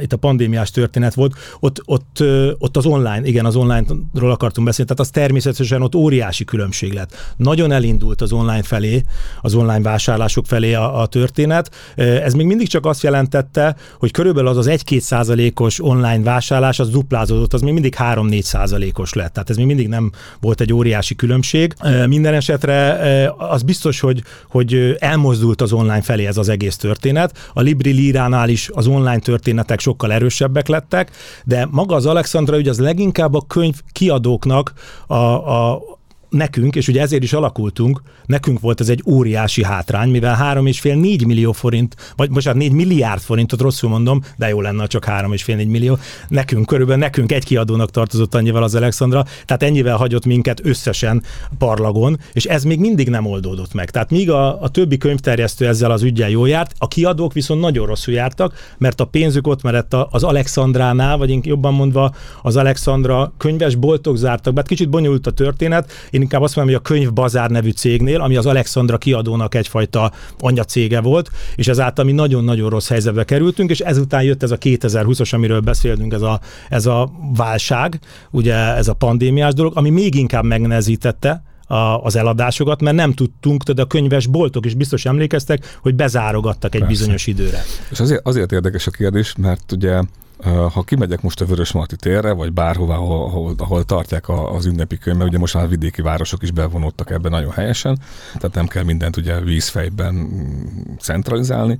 itt 0.00 0.12
a 0.12 0.16
pandémiás 0.16 0.70
történet 0.70 1.14
volt, 1.14 1.34
ott, 1.60 1.82
ott, 1.84 2.22
ott 2.58 2.76
az 2.76 2.86
online, 2.86 3.20
igen, 3.22 3.44
az 3.44 3.56
online-ról 3.56 4.30
akartunk 4.30 4.66
beszélni, 4.66 4.90
tehát 4.90 5.00
az 5.00 5.10
természetesen 5.10 5.82
ott 5.82 5.94
óriási 5.94 6.44
különbség 6.44 6.92
lett. 6.92 7.34
Nagyon 7.36 7.72
elindult 7.72 8.20
az 8.20 8.32
online 8.32 8.62
felé, 8.62 9.02
az 9.40 9.54
online 9.54 9.80
vásárlások 9.80 10.46
felé 10.46 10.74
a, 10.74 11.00
a 11.00 11.06
történet. 11.06 11.70
Ez 11.96 12.32
még 12.32 12.46
mindig 12.46 12.68
csak 12.68 12.86
azt 12.86 13.02
jelentette, 13.02 13.76
hogy 13.98 14.10
körülbelül 14.10 14.48
az 14.48 14.56
az 14.56 14.68
1-2 14.70 14.98
százalékos 14.98 15.84
online 15.84 16.22
vásárlás 16.22 16.78
az 16.78 16.90
duplázódott, 16.90 17.52
az 17.52 17.60
még 17.60 17.72
mindig 17.72 17.94
3-4 17.98 18.42
százalékos 18.42 19.12
lett. 19.12 19.32
Tehát 19.32 19.50
ez 19.50 19.56
még 19.56 19.66
mindig 19.66 19.88
nem 19.88 20.12
volt 20.40 20.60
egy 20.60 20.72
óriási 20.72 21.14
különbség. 21.14 21.74
Minden 22.06 22.34
esetre 22.34 22.98
az 23.38 23.62
biztos, 23.62 24.00
hogy, 24.00 24.22
hogy 24.48 24.96
elmozdult 24.98 25.60
az 25.60 25.72
online 25.72 26.02
felé 26.02 26.26
ez 26.26 26.36
az 26.36 26.48
egész 26.48 26.76
történet. 26.76 27.50
A 27.52 27.60
Libri 27.60 27.90
Líránál 27.90 28.48
is 28.48 28.70
az 28.72 28.86
online 28.86 29.18
történet 29.18 29.49
történetek 29.50 29.80
sokkal 29.80 30.12
erősebbek 30.12 30.68
lettek, 30.68 31.10
de 31.44 31.66
maga 31.70 31.94
az 31.94 32.06
Alexandra 32.06 32.56
ugye 32.56 32.70
az 32.70 32.78
leginkább 32.78 33.34
a 33.34 33.44
könyv 33.46 33.80
kiadóknak 33.92 34.72
a, 35.06 35.14
a, 35.14 35.82
nekünk, 36.30 36.76
és 36.76 36.88
ugye 36.88 37.00
ezért 37.00 37.22
is 37.22 37.32
alakultunk, 37.32 38.02
nekünk 38.26 38.60
volt 38.60 38.80
ez 38.80 38.88
egy 38.88 39.02
óriási 39.06 39.64
hátrány, 39.64 40.10
mivel 40.10 40.38
3,5-4 40.54 41.26
millió 41.26 41.52
forint, 41.52 41.96
vagy 42.16 42.30
most 42.30 42.54
4 42.54 42.72
milliárd 42.72 43.20
forintot 43.20 43.60
rosszul 43.60 43.90
mondom, 43.90 44.22
de 44.36 44.48
jó 44.48 44.60
lenne, 44.60 44.86
csak 44.86 45.04
3,5-4 45.06 45.68
millió, 45.70 45.98
nekünk 46.28 46.66
körülbelül, 46.66 47.02
nekünk 47.02 47.32
egy 47.32 47.44
kiadónak 47.44 47.90
tartozott 47.90 48.34
annyival 48.34 48.62
az 48.62 48.74
Alexandra, 48.74 49.24
tehát 49.44 49.62
ennyivel 49.62 49.96
hagyott 49.96 50.26
minket 50.26 50.66
összesen 50.66 51.22
parlagon, 51.58 52.18
és 52.32 52.44
ez 52.44 52.64
még 52.64 52.78
mindig 52.78 53.08
nem 53.08 53.26
oldódott 53.26 53.74
meg. 53.74 53.90
Tehát 53.90 54.10
míg 54.10 54.30
a, 54.30 54.62
a 54.62 54.68
többi 54.68 54.98
könyvterjesztő 54.98 55.66
ezzel 55.66 55.90
az 55.90 56.02
ügyel 56.02 56.30
jól 56.30 56.48
járt, 56.48 56.74
a 56.78 56.88
kiadók 56.88 57.32
viszont 57.32 57.60
nagyon 57.60 57.86
rosszul 57.86 58.14
jártak, 58.14 58.74
mert 58.78 59.00
a 59.00 59.04
pénzük 59.04 59.46
ott 59.46 59.62
merett 59.62 59.94
az 60.10 60.22
Alexandránál, 60.22 61.16
vagy 61.16 61.46
jobban 61.46 61.74
mondva 61.74 62.14
az 62.42 62.56
Alexandra 62.56 63.32
könyves 63.36 63.74
boltok 63.74 64.16
zártak, 64.16 64.54
mert 64.54 64.66
kicsit 64.66 64.88
bonyolult 64.88 65.26
a 65.26 65.30
történet. 65.30 65.92
Én 66.10 66.19
én 66.20 66.26
inkább 66.26 66.42
azt 66.42 66.56
mondom, 66.56 66.74
hogy 66.74 66.82
a 66.84 66.88
Könyv 66.88 67.12
Bazár 67.12 67.50
nevű 67.50 67.70
cégnél, 67.70 68.20
ami 68.20 68.36
az 68.36 68.46
Alexandra 68.46 68.98
kiadónak 68.98 69.54
egyfajta 69.54 70.12
anyacége 70.38 71.00
volt, 71.00 71.30
és 71.54 71.68
ezáltal 71.68 72.04
mi 72.04 72.12
nagyon-nagyon 72.12 72.70
rossz 72.70 72.88
helyzetbe 72.88 73.24
kerültünk, 73.24 73.70
és 73.70 73.80
ezután 73.80 74.22
jött 74.22 74.42
ez 74.42 74.50
a 74.50 74.58
2020-as, 74.58 75.34
amiről 75.34 75.60
beszéltünk, 75.60 76.12
ez 76.12 76.22
a, 76.22 76.40
ez 76.68 76.86
a 76.86 77.10
válság, 77.36 77.98
ugye 78.30 78.54
ez 78.54 78.88
a 78.88 78.94
pandémiás 78.94 79.54
dolog, 79.54 79.76
ami 79.76 79.90
még 79.90 80.14
inkább 80.14 80.44
megnehezítette 80.44 81.42
a, 81.66 81.74
az 82.04 82.16
eladásokat, 82.16 82.80
mert 82.80 82.96
nem 82.96 83.12
tudtunk, 83.12 83.62
tehát 83.62 83.82
a 83.82 83.86
könyves 83.86 84.26
boltok 84.26 84.66
is 84.66 84.74
biztos 84.74 85.04
emlékeztek, 85.04 85.78
hogy 85.82 85.94
bezárogattak 85.94 86.74
egy 86.74 86.80
Persze. 86.80 86.96
bizonyos 86.96 87.26
időre. 87.26 87.62
És 87.90 88.00
azért, 88.00 88.26
azért 88.26 88.52
érdekes 88.52 88.86
a 88.86 88.90
kérdés, 88.90 89.34
mert 89.38 89.72
ugye 89.72 90.02
ha 90.44 90.82
kimegyek 90.82 91.22
most 91.22 91.40
a 91.40 91.44
Vörös 91.44 91.72
Marti 91.72 91.96
térre, 91.96 92.32
vagy 92.32 92.52
bárhová, 92.52 92.94
ahol, 92.94 93.24
ahol, 93.24 93.54
ahol 93.58 93.84
tartják 93.84 94.28
az 94.28 94.66
ünnepi 94.66 94.98
könyv, 94.98 95.16
mert 95.16 95.28
ugye 95.28 95.38
most 95.38 95.54
már 95.54 95.68
vidéki 95.68 96.02
városok 96.02 96.42
is 96.42 96.50
bevonódtak 96.50 97.10
ebben 97.10 97.30
nagyon 97.30 97.52
helyesen, 97.52 97.98
tehát 98.34 98.54
nem 98.54 98.66
kell 98.66 98.84
mindent 98.84 99.16
ugye 99.16 99.40
vízfejben 99.40 100.14
mm, 100.14 100.94
centralizálni, 100.98 101.78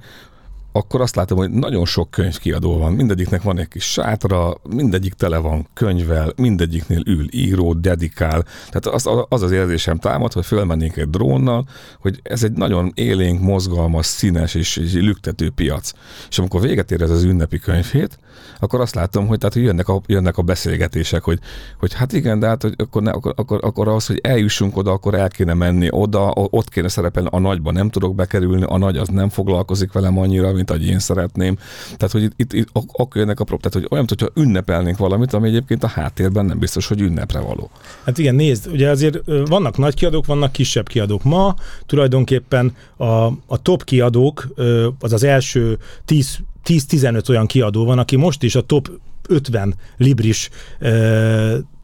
akkor 0.73 1.00
azt 1.00 1.17
látom, 1.17 1.39
hogy 1.39 1.50
nagyon 1.50 1.85
sok 1.85 2.11
könyvkiadó 2.11 2.79
van, 2.79 2.93
mindegyiknek 2.93 3.43
van 3.43 3.59
egy 3.59 3.69
kis 3.69 3.85
sátra, 3.85 4.55
mindegyik 4.69 5.15
tele 5.15 5.39
van 5.39 5.69
könyvvel, 5.75 6.33
mindegyiknél 6.37 7.03
ül 7.07 7.27
író, 7.31 7.73
dedikál. 7.73 8.45
Tehát 8.71 8.87
az 8.87 9.09
az, 9.29 9.43
az 9.43 9.50
érzésem 9.50 9.99
támad, 9.99 10.33
hogy 10.33 10.47
fölmennénk 10.47 10.97
egy 10.97 11.11
drónnal, 11.11 11.67
hogy 12.00 12.21
ez 12.23 12.43
egy 12.43 12.53
nagyon 12.53 12.93
élénk, 12.95 13.41
mozgalmas, 13.41 14.07
színes 14.07 14.55
és, 14.55 14.77
és 14.77 14.93
lüktető 14.93 15.50
piac. 15.50 15.93
És 16.29 16.39
amikor 16.39 16.61
véget 16.61 16.91
ér 16.91 17.03
ez 17.03 17.11
az 17.11 17.23
ünnepi 17.23 17.59
könyvhét, 17.59 18.19
akkor 18.61 18.81
azt 18.81 18.95
látom, 18.95 19.27
hogy, 19.27 19.39
tehát, 19.39 19.55
jönnek, 19.55 19.89
a, 19.89 20.00
jönnek 20.07 20.39
a 20.39 20.43
beszélgetések, 20.43 21.23
hogy, 21.23 21.39
hogy 21.79 21.95
hát 21.95 22.12
igen, 22.12 22.39
de 22.39 22.47
hát 22.47 22.62
hogy 22.62 22.75
akkor, 22.77 23.03
ne, 23.03 23.11
akkor, 23.11 23.33
akkor, 23.37 23.59
akkor 23.62 23.89
az, 23.89 24.07
hogy 24.07 24.21
eljussunk 24.23 24.77
oda, 24.77 24.91
akkor 24.91 25.15
el 25.15 25.29
kéne 25.29 25.55
menni 25.55 25.89
oda, 25.91 26.33
ott 26.35 26.69
kéne 26.69 26.89
szerepelni, 26.89 27.29
a 27.33 27.39
nagyba 27.39 27.73
nem 27.73 27.91
tudok 27.91 28.15
bekerülni, 28.15 28.62
a 28.62 28.79
nagy 28.79 28.97
az 28.97 29.09
nem 29.09 29.29
foglalkozik 29.29 29.93
velem 29.93 30.19
annyira, 30.19 30.53
mint 30.61 30.71
ahogy 30.71 30.87
én 30.87 30.99
szeretném. 30.99 31.59
Tehát, 31.97 32.11
hogy 32.12 32.23
itt, 32.23 32.33
itt, 32.37 32.52
itt 32.52 32.69
akkor 32.73 33.17
jönnek 33.17 33.40
a 33.40 33.45
prób, 33.45 33.61
tehát, 33.61 33.79
hogy 33.79 33.87
olyan, 33.90 34.05
hogyha 34.09 34.29
ünnepelnénk 34.35 34.99
valamit, 34.99 35.33
ami 35.33 35.49
egyébként 35.49 35.85
a 35.85 35.87
háttérben 35.87 36.45
nem 36.45 36.59
biztos, 36.59 36.87
hogy 36.87 37.00
ünnepre 37.00 37.40
való. 37.40 37.71
Hát 38.05 38.19
igen, 38.19 38.35
nézd, 38.35 38.67
ugye 38.73 38.90
azért 38.90 39.19
vannak 39.47 39.76
nagy 39.76 39.95
kiadók, 39.95 40.26
vannak 40.26 40.52
kisebb 40.52 40.88
kiadók. 40.88 41.23
Ma 41.23 41.55
tulajdonképpen 41.87 42.76
a, 42.97 43.05
a 43.47 43.62
top 43.62 43.85
kiadók, 43.85 44.49
az 45.00 45.12
az 45.12 45.23
első 45.23 45.79
10 46.05 46.38
10-15 46.64 47.29
olyan 47.29 47.47
kiadó 47.47 47.85
van, 47.85 47.99
aki 47.99 48.17
most 48.17 48.43
is 48.43 48.55
a 48.55 48.61
top 48.61 48.90
50 49.29 49.75
libris 49.97 50.50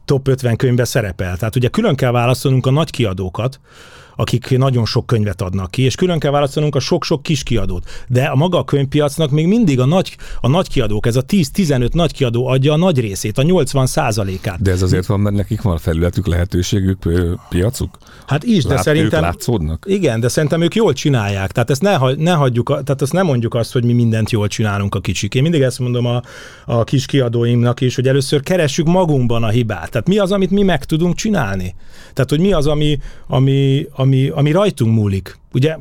top 0.05 0.27
50 0.27 0.55
könyvbe 0.55 0.85
szerepel. 0.85 1.37
Tehát 1.37 1.55
ugye 1.55 1.67
külön 1.67 1.95
kell 1.95 2.11
választanunk 2.11 2.65
a 2.65 2.71
nagy 2.71 2.89
kiadókat, 2.89 3.59
akik 4.17 4.57
nagyon 4.57 4.85
sok 4.85 5.05
könyvet 5.05 5.41
adnak 5.41 5.71
ki, 5.71 5.81
és 5.81 5.95
külön 5.95 6.19
kell 6.19 6.31
választanunk 6.31 6.75
a 6.75 6.79
sok-sok 6.79 7.23
kis 7.23 7.43
kiadót. 7.43 7.89
De 8.07 8.23
a 8.23 8.35
maga 8.35 8.57
a 8.57 8.63
könyvpiacnak 8.63 9.31
még 9.31 9.47
mindig 9.47 9.79
a 9.79 9.85
nagy, 9.85 10.17
a 10.41 10.47
nagy 10.47 10.69
kiadók, 10.69 11.05
ez 11.05 11.15
a 11.15 11.23
10-15 11.23 11.93
nagy 11.93 12.13
kiadó 12.13 12.47
adja 12.47 12.73
a 12.73 12.77
nagy 12.77 12.99
részét, 12.99 13.37
a 13.37 13.41
80 13.41 13.85
százalékát. 13.85 14.61
De 14.61 14.71
ez 14.71 14.81
azért 14.81 15.05
van, 15.05 15.19
mert 15.19 15.35
nekik 15.35 15.61
van 15.61 15.77
felületük, 15.77 16.27
lehetőségük, 16.27 16.97
piacuk? 17.49 17.97
Hát 18.27 18.43
is, 18.43 18.63
de 18.63 18.73
Lát, 18.73 18.83
szerintem... 18.83 19.19
Ők 19.19 19.25
látszódnak? 19.25 19.85
Igen, 19.87 20.19
de 20.19 20.27
szerintem 20.27 20.61
ők 20.61 20.75
jól 20.75 20.93
csinálják. 20.93 21.51
Tehát 21.51 21.69
ezt 21.69 21.81
ne, 21.81 21.97
ne 22.15 22.31
hagyjuk, 22.31 22.67
tehát 22.67 23.01
ezt 23.01 23.13
nem 23.13 23.25
mondjuk 23.25 23.53
azt, 23.53 23.73
hogy 23.73 23.83
mi 23.83 23.93
mindent 23.93 24.31
jól 24.31 24.47
csinálunk 24.47 24.95
a 24.95 24.99
kicsik. 24.99 25.35
Én 25.35 25.41
mindig 25.41 25.61
ezt 25.61 25.79
mondom 25.79 26.05
a, 26.05 26.21
a 26.65 26.83
kis 26.83 27.05
kiadóimnak 27.05 27.81
is, 27.81 27.95
hogy 27.95 28.07
először 28.07 28.41
keressük 28.41 28.85
magunkban 28.85 29.43
a 29.43 29.49
hibát. 29.49 29.89
Tehát 29.89 30.07
mi 30.07 30.17
az, 30.17 30.31
amit 30.31 30.51
mi 30.51 30.63
meg 30.63 30.83
tudunk 30.83 31.15
csinálni? 31.15 31.75
Tehát, 32.13 32.29
hogy 32.29 32.39
mi 32.39 32.53
az, 32.53 32.67
ami, 32.67 32.99
ami, 33.27 33.87
ami, 33.91 34.06
ami 34.33 34.51
rajtunk 34.51 34.95
múlik. 34.95 35.37
Ugye 35.53 35.77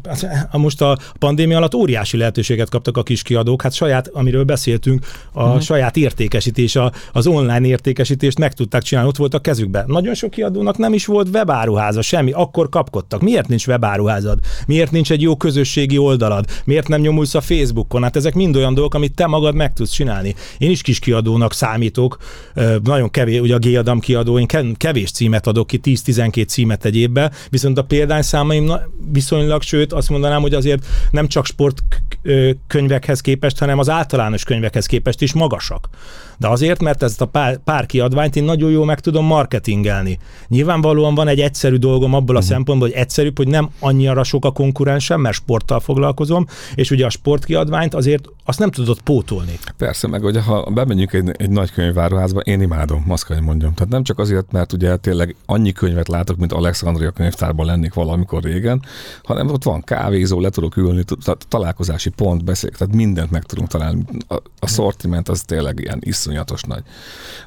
most 0.53 0.81
a 0.81 0.99
pandémia 1.19 1.57
alatt 1.57 1.75
óriási 1.75 2.17
lehetőséget 2.17 2.71
kaptak 2.71 2.97
a 2.97 3.03
kis 3.03 3.23
kiadók, 3.23 3.63
hát 3.63 3.73
saját, 3.73 4.09
amiről 4.09 4.45
beszéltünk, 4.45 5.07
a 5.33 5.45
uh-huh. 5.45 5.61
saját 5.61 5.97
értékesítés, 5.97 6.77
a, 6.77 6.93
az 7.13 7.27
online 7.27 7.67
értékesítést 7.67 8.39
meg 8.39 8.53
tudták 8.53 8.83
csinálni, 8.83 9.09
ott 9.09 9.17
volt 9.17 9.35
a 9.35 9.39
kezükben. 9.39 9.85
Nagyon 9.87 10.15
sok 10.15 10.31
kiadónak 10.31 10.77
nem 10.77 10.93
is 10.93 11.07
volt 11.07 11.29
webáruháza, 11.29 12.03
semmi, 12.03 12.33
akkor 12.33 12.69
kapkodtak. 12.69 13.21
Miért 13.21 13.49
nincs 13.49 13.67
webáruházad? 13.67 14.39
Miért 14.67 14.91
nincs 14.91 15.11
egy 15.11 15.23
jó 15.23 15.37
közösségi 15.37 15.99
oldalad? 15.99 16.45
Miért 16.65 16.89
nem 16.89 17.01
nyomulsz 17.01 17.35
a 17.35 17.41
Facebookon? 17.41 18.03
Hát 18.03 18.17
ezek 18.17 18.35
mind 18.35 18.57
olyan 18.57 18.75
dolgok, 18.75 18.95
amit 18.95 19.15
te 19.15 19.27
magad 19.27 19.55
meg 19.55 19.73
tudsz 19.73 19.91
csinálni. 19.91 20.35
Én 20.59 20.71
is 20.71 20.83
kis 20.83 20.99
kiadónak 20.99 21.53
számítok, 21.53 22.17
nagyon 22.83 23.11
kevés, 23.11 23.41
ugye 23.41 23.55
a 23.55 23.59
G-Adam 23.59 24.01
kiadó, 24.01 24.39
én 24.39 24.47
kevés 24.77 25.11
címet 25.11 25.47
adok 25.47 25.67
ki, 25.67 25.81
10-12 25.83 26.47
címet 26.47 26.85
egy 26.85 26.97
évbe, 26.97 27.31
viszont 27.51 27.79
a 27.79 27.83
példányszámaim 27.85 28.73
viszonylag 29.13 29.56
sőt 29.63 29.93
azt 29.93 30.11
mondanám, 30.11 30.41
hogy 30.41 30.55
azért 30.55 30.87
nem 31.11 31.29
csak 31.29 31.47
sportkönyvekhez 31.47 33.21
képest, 33.21 33.59
hanem 33.59 33.79
az 33.79 33.89
általános 33.89 34.45
könyvekhez 34.45 34.87
képest 34.87 35.23
is 35.23 35.33
magasak. 35.33 35.89
De 36.39 36.49
azért, 36.49 36.83
mert 36.83 37.03
ezt 37.03 37.21
a 37.21 37.27
pár, 37.27 37.59
pár 37.65 37.87
kiadványt 37.87 38.37
én 38.37 38.45
nagyon 38.45 38.71
jól 38.71 38.85
meg 38.85 39.01
tudom 39.01 39.25
marketingelni. 39.25 40.19
Nyilvánvalóan 40.49 41.15
van 41.15 41.29
egy 41.29 41.41
egyszerű 41.41 41.77
dolgom 41.77 42.15
abból 42.15 42.35
a 42.35 42.39
uh-huh. 42.39 42.55
szempontból, 42.55 42.89
hogy 42.89 42.99
egyszerűbb, 42.99 43.37
hogy 43.37 43.49
nem 43.49 43.71
annyira 43.81 44.25
sok 44.25 44.45
a 44.45 44.51
konkurensem, 44.51 45.21
mert 45.21 45.37
sporttal 45.37 45.81
foglalkozom, 45.81 46.47
és 46.75 46.91
ugye 46.91 47.07
a 47.07 47.11
sportkiadványt 47.11 47.95
azért 47.95 48.29
azt 48.49 48.59
nem 48.59 48.71
tudod 48.71 49.01
pótolni. 49.01 49.59
Persze, 49.77 50.09
meg 50.09 50.23
hogy 50.23 50.45
ha 50.45 50.71
bemegyünk 50.71 51.13
egy, 51.13 51.31
egy 51.37 51.51
nagy 51.51 51.73
könyvváruházba, 51.73 52.41
én 52.41 52.61
imádom, 52.61 53.05
azt 53.09 53.27
kell, 53.27 53.41
mondjam. 53.41 53.75
Tehát 53.75 53.93
nem 53.93 54.03
csak 54.03 54.19
azért, 54.19 54.53
mert 54.53 54.73
ugye 54.73 54.97
tényleg 54.97 55.37
annyi 55.47 55.73
könyvet 55.73 56.09
látok, 56.09 56.37
mint 56.37 56.53
Alexandria 56.53 57.11
könyvtárban 57.11 57.67
lennék 57.67 57.95
valamikor 57.95 58.43
régen, 58.43 58.83
hanem 59.23 59.49
ott 59.49 59.63
van 59.63 59.83
kávézó, 59.83 60.41
le 60.41 60.51
tudok 60.51 60.77
ülni, 60.77 61.05
találkozási 61.49 62.11
pont, 62.11 62.45
beszél, 62.45 62.71
tehát 62.71 62.95
mindent 62.95 63.31
meg 63.31 63.43
tudunk 63.43 63.69
találni. 63.69 64.05
A, 64.29 64.35
a 64.59 64.67
szortiment 64.67 65.29
az 65.29 65.43
tényleg 65.43 65.81
ilyen 65.81 65.99
iszonyatos 66.01 66.63
nagy. 66.63 66.83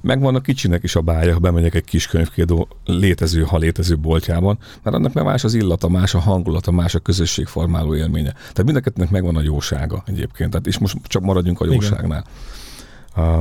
Megvan 0.02 0.36
a 0.36 0.42
kicsinek 0.42 0.84
is 0.84 0.96
a 0.96 1.02
bája, 1.02 1.34
ha 1.34 1.40
bemegyek 1.40 1.76
egy 1.76 1.84
kis 1.84 2.08
könyvkiadó 2.08 2.68
létező, 2.86 3.42
ha 3.42 3.58
létező 3.58 3.98
boltjában, 3.98 4.58
mert 4.84 4.96
annak 4.96 5.14
nem 5.14 5.26
más 5.26 5.44
az 5.44 5.54
illata, 5.54 5.90
más 5.90 6.14
a 6.14 6.20
hangulata, 6.20 6.72
más 6.72 6.96
a 6.96 7.00
közösségformáló 7.00 7.96
élménye. 7.96 8.32
Tehát 8.32 8.64
mindenkinek 8.64 9.10
megvan 9.10 9.36
a 9.36 9.42
jósága 9.42 10.04
egyébként. 10.06 10.52
Tehát, 10.52 10.68
és 10.68 10.78
most 10.78 10.89
csak 11.04 11.22
maradjunk 11.22 11.62
a 11.62 11.66
jóságnál. 11.66 12.26
Uh, 13.16 13.40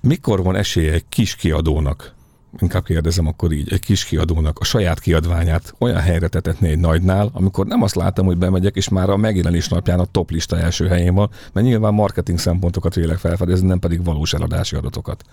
mikor 0.00 0.42
van 0.42 0.56
esélye 0.56 0.92
egy 0.92 1.04
kis 1.08 1.36
kiadónak, 1.36 2.14
inkább 2.60 2.84
kérdezem 2.84 3.26
akkor 3.26 3.52
így, 3.52 3.72
egy 3.72 3.80
kis 3.80 4.04
kiadónak 4.04 4.58
a 4.58 4.64
saját 4.64 5.00
kiadványát 5.00 5.74
olyan 5.78 6.00
helyre 6.00 6.28
tetetni 6.28 6.68
egy 6.68 6.78
nagynál, 6.78 7.30
amikor 7.32 7.66
nem 7.66 7.82
azt 7.82 7.94
látom, 7.94 8.26
hogy 8.26 8.38
bemegyek, 8.38 8.76
és 8.76 8.88
már 8.88 9.10
a 9.10 9.16
megjelenés 9.16 9.68
napján 9.68 10.00
a 10.00 10.04
top 10.04 10.30
lista 10.30 10.58
első 10.58 10.86
helyén 10.86 11.14
van, 11.14 11.30
mert 11.52 11.66
nyilván 11.66 11.94
marketing 11.94 12.38
szempontokat 12.38 12.94
vélek 12.94 13.18
felfedezni, 13.18 13.66
nem 13.66 13.78
pedig 13.78 14.04
valós 14.04 14.32
eladási 14.32 14.76
adatokat. 14.76 15.24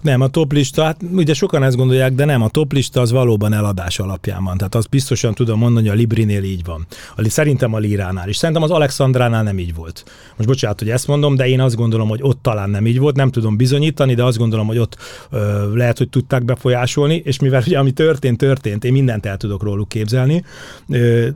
Nem, 0.00 0.20
a 0.20 0.28
toplista, 0.28 0.82
hát 0.82 1.00
ugye 1.12 1.34
sokan 1.34 1.62
ezt 1.62 1.76
gondolják, 1.76 2.12
de 2.12 2.24
nem, 2.24 2.42
a 2.42 2.48
toplista 2.48 3.00
az 3.00 3.10
valóban 3.10 3.52
eladás 3.52 3.98
alapján 3.98 4.44
van. 4.44 4.56
Tehát 4.56 4.74
azt 4.74 4.88
biztosan 4.88 5.34
tudom 5.34 5.58
mondani, 5.58 5.86
hogy 5.88 5.96
a 5.96 6.00
Librinél 6.00 6.42
így 6.42 6.64
van. 6.64 6.86
A, 7.16 7.28
szerintem 7.28 7.74
a 7.74 7.78
Líránál 7.78 8.28
is. 8.28 8.36
Szerintem 8.36 8.64
az 8.64 8.70
Alexandránál 8.70 9.42
nem 9.42 9.58
így 9.58 9.74
volt. 9.74 10.04
Most 10.36 10.48
bocsánat, 10.48 10.78
hogy 10.78 10.90
ezt 10.90 11.06
mondom, 11.06 11.36
de 11.36 11.48
én 11.48 11.60
azt 11.60 11.76
gondolom, 11.76 12.08
hogy 12.08 12.18
ott 12.22 12.42
talán 12.42 12.70
nem 12.70 12.86
így 12.86 12.98
volt. 12.98 13.16
Nem 13.16 13.30
tudom 13.30 13.56
bizonyítani, 13.56 14.14
de 14.14 14.24
azt 14.24 14.38
gondolom, 14.38 14.66
hogy 14.66 14.78
ott 14.78 14.96
ö, 15.30 15.74
lehet, 15.76 15.98
hogy 15.98 16.08
tudták 16.08 16.44
befolyásolni, 16.58 17.22
és 17.24 17.38
mivel 17.38 17.62
ugye 17.66 17.78
ami 17.78 17.90
történt, 17.90 18.38
történt, 18.38 18.84
én 18.84 18.92
mindent 18.92 19.26
el 19.26 19.36
tudok 19.36 19.62
róluk 19.62 19.88
képzelni, 19.88 20.44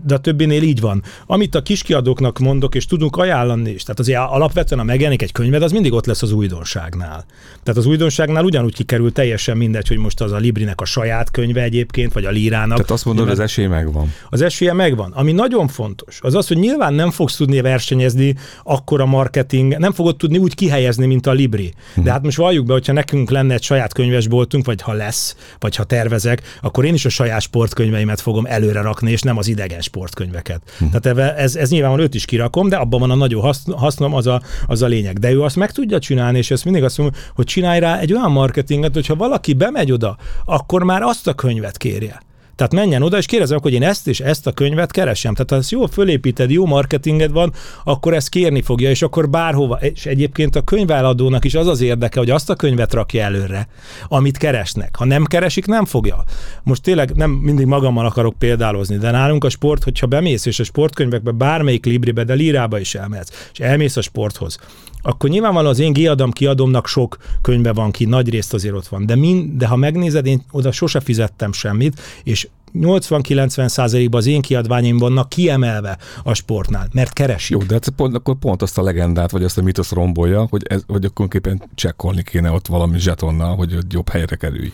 de 0.04 0.14
a 0.14 0.18
többinél 0.18 0.62
így 0.62 0.80
van. 0.80 1.02
Amit 1.26 1.54
a 1.54 1.62
kiskiadóknak 1.62 2.38
mondok, 2.38 2.74
és 2.74 2.86
tudunk 2.86 3.16
ajánlani 3.16 3.70
is, 3.70 3.82
tehát 3.82 4.00
azért 4.00 4.18
alapvetően 4.18 4.80
a 4.80 4.84
megjelenik 4.84 5.22
egy 5.22 5.32
könyved, 5.32 5.62
az 5.62 5.72
mindig 5.72 5.92
ott 5.92 6.06
lesz 6.06 6.22
az 6.22 6.32
újdonságnál. 6.32 7.24
Tehát 7.62 7.80
az 7.80 7.86
újdonságnál 7.86 8.44
ugyanúgy 8.44 8.74
kikerül, 8.74 9.12
teljesen 9.12 9.56
mindegy, 9.56 9.88
hogy 9.88 9.96
most 9.96 10.20
az 10.20 10.32
a 10.32 10.36
Librinek 10.36 10.80
a 10.80 10.84
saját 10.84 11.30
könyve 11.30 11.62
egyébként, 11.62 12.12
vagy 12.12 12.24
a 12.24 12.30
Lírának. 12.30 12.76
Tehát 12.76 12.90
azt 12.90 13.04
mondod, 13.04 13.24
hogy 13.24 13.32
az 13.32 13.40
esély 13.40 13.66
megvan. 13.66 14.12
Az 14.30 14.42
esélye 14.42 14.72
megvan. 14.72 15.12
Ami 15.12 15.32
nagyon 15.32 15.68
fontos, 15.68 16.18
az 16.22 16.34
az, 16.34 16.46
hogy 16.48 16.56
nyilván 16.56 16.94
nem 16.94 17.10
fogsz 17.10 17.36
tudni 17.36 17.60
versenyezni 17.60 18.34
akkor 18.62 19.00
a 19.00 19.06
marketing, 19.06 19.78
nem 19.78 19.92
fogod 19.92 20.16
tudni 20.16 20.38
úgy 20.38 20.54
kihelyezni, 20.54 21.06
mint 21.06 21.26
a 21.26 21.32
Libri. 21.32 21.72
De 21.94 22.10
hát 22.10 22.22
most 22.22 22.36
valljuk 22.36 22.66
be, 22.66 22.72
hogyha 22.72 22.92
nekünk 22.92 23.30
lenne 23.30 23.54
egy 23.54 23.62
saját 23.62 23.92
könyvesboltunk, 23.92 24.66
vagy 24.66 24.82
ha 24.82 24.92
lesz, 24.92 25.11
vagy 25.58 25.76
ha 25.76 25.84
tervezek, 25.84 26.42
akkor 26.60 26.84
én 26.84 26.94
is 26.94 27.04
a 27.04 27.08
saját 27.08 27.40
sportkönyveimet 27.40 28.20
fogom 28.20 28.46
előre 28.46 28.80
rakni, 28.80 29.10
és 29.10 29.20
nem 29.20 29.38
az 29.38 29.48
idegen 29.48 29.80
sportkönyveket. 29.80 30.62
Hm. 30.78 30.84
Tehát 31.00 31.38
ez, 31.38 31.56
ez 31.56 31.70
nyilván 31.70 31.98
őt 31.98 32.14
is 32.14 32.24
kirakom, 32.24 32.68
de 32.68 32.76
abban 32.76 33.00
van 33.00 33.10
a 33.10 33.14
nagyon 33.14 33.54
hasznom, 33.76 34.14
az 34.14 34.26
a, 34.26 34.42
az 34.66 34.82
a 34.82 34.86
lényeg. 34.86 35.18
De 35.18 35.30
ő 35.30 35.42
azt 35.42 35.56
meg 35.56 35.72
tudja 35.72 35.98
csinálni, 35.98 36.38
és 36.38 36.50
ezt 36.50 36.64
mindig 36.64 36.84
azt 36.84 36.98
mondom, 36.98 37.20
hogy 37.34 37.44
csinálj 37.44 37.80
rá 37.80 37.98
egy 37.98 38.12
olyan 38.12 38.30
marketinget, 38.30 38.94
hogyha 38.94 39.14
valaki 39.14 39.52
bemegy 39.52 39.92
oda, 39.92 40.16
akkor 40.44 40.82
már 40.82 41.02
azt 41.02 41.26
a 41.26 41.34
könyvet 41.34 41.76
kérje. 41.76 42.22
Tehát 42.62 42.86
menjen 42.86 43.02
oda, 43.02 43.16
és 43.16 43.26
kérdezem, 43.26 43.58
hogy 43.62 43.72
én 43.72 43.82
ezt 43.82 44.08
és 44.08 44.20
ezt 44.20 44.46
a 44.46 44.52
könyvet 44.52 44.90
keresem. 44.90 45.34
Tehát 45.34 45.50
ha 45.50 45.56
ezt 45.56 45.70
jól 45.70 45.88
fölépíted, 45.88 46.50
jó 46.50 46.66
marketinged 46.66 47.32
van, 47.32 47.52
akkor 47.84 48.14
ezt 48.14 48.28
kérni 48.28 48.62
fogja, 48.62 48.90
és 48.90 49.02
akkor 49.02 49.30
bárhova. 49.30 49.76
És 49.76 50.06
egyébként 50.06 50.56
a 50.56 50.62
könyváladónak 50.62 51.44
is 51.44 51.54
az 51.54 51.66
az 51.66 51.80
érdeke, 51.80 52.18
hogy 52.18 52.30
azt 52.30 52.50
a 52.50 52.54
könyvet 52.54 52.92
rakja 52.92 53.22
előre, 53.22 53.68
amit 54.08 54.36
keresnek. 54.36 54.96
Ha 54.96 55.04
nem 55.04 55.24
keresik, 55.24 55.66
nem 55.66 55.84
fogja. 55.84 56.24
Most 56.62 56.82
tényleg 56.82 57.14
nem 57.14 57.30
mindig 57.30 57.66
magammal 57.66 58.06
akarok 58.06 58.38
példálozni, 58.38 58.96
de 58.96 59.10
nálunk 59.10 59.44
a 59.44 59.50
sport, 59.50 59.84
hogyha 59.84 60.06
bemész, 60.06 60.46
és 60.46 60.60
a 60.60 60.64
sportkönyvekbe 60.64 61.30
bármelyik 61.30 61.84
libribe, 61.84 62.24
de 62.24 62.34
lírába 62.34 62.78
is 62.78 62.94
elmehetsz, 62.94 63.48
és 63.52 63.58
elmész 63.58 63.96
a 63.96 64.02
sporthoz, 64.02 64.58
akkor 65.02 65.30
nyilvánvalóan 65.30 65.72
az 65.72 65.78
én 65.78 65.92
kiadom 65.92 66.30
kiadomnak 66.30 66.86
sok 66.86 67.16
könyve 67.42 67.72
van 67.72 67.90
ki, 67.90 68.04
nagy 68.04 68.28
részt 68.28 68.54
azért 68.54 68.74
ott 68.74 68.86
van. 68.86 69.06
De, 69.06 69.16
min, 69.16 69.58
de 69.58 69.66
ha 69.66 69.76
megnézed, 69.76 70.26
én 70.26 70.42
oda 70.50 70.72
sose 70.72 71.00
fizettem 71.00 71.52
semmit, 71.52 72.00
és 72.22 72.48
80-90 72.74 73.68
százalékban 73.68 74.20
az 74.20 74.26
én 74.26 74.40
kiadványaim 74.40 74.98
vannak 74.98 75.28
kiemelve 75.28 75.98
a 76.22 76.34
sportnál, 76.34 76.88
mert 76.92 77.12
keresik. 77.12 77.50
Jó, 77.50 77.62
de 77.62 77.74
hát 77.74 77.88
pont, 77.88 78.14
akkor 78.14 78.34
pont 78.38 78.62
azt 78.62 78.78
a 78.78 78.82
legendát, 78.82 79.30
vagy 79.30 79.44
azt 79.44 79.58
a 79.58 79.62
mitosz 79.62 79.90
rombolja, 79.90 80.46
hogy, 80.50 80.62
ez, 80.68 80.82
hogy 80.86 81.04
akkor 81.04 81.28
képen 81.28 81.62
csekkolni 81.74 82.22
kéne 82.22 82.50
ott 82.50 82.66
valami 82.66 82.98
zsetonnal, 82.98 83.56
hogy 83.56 83.78
jobb 83.88 84.08
helyre 84.08 84.36
kerülj. 84.36 84.72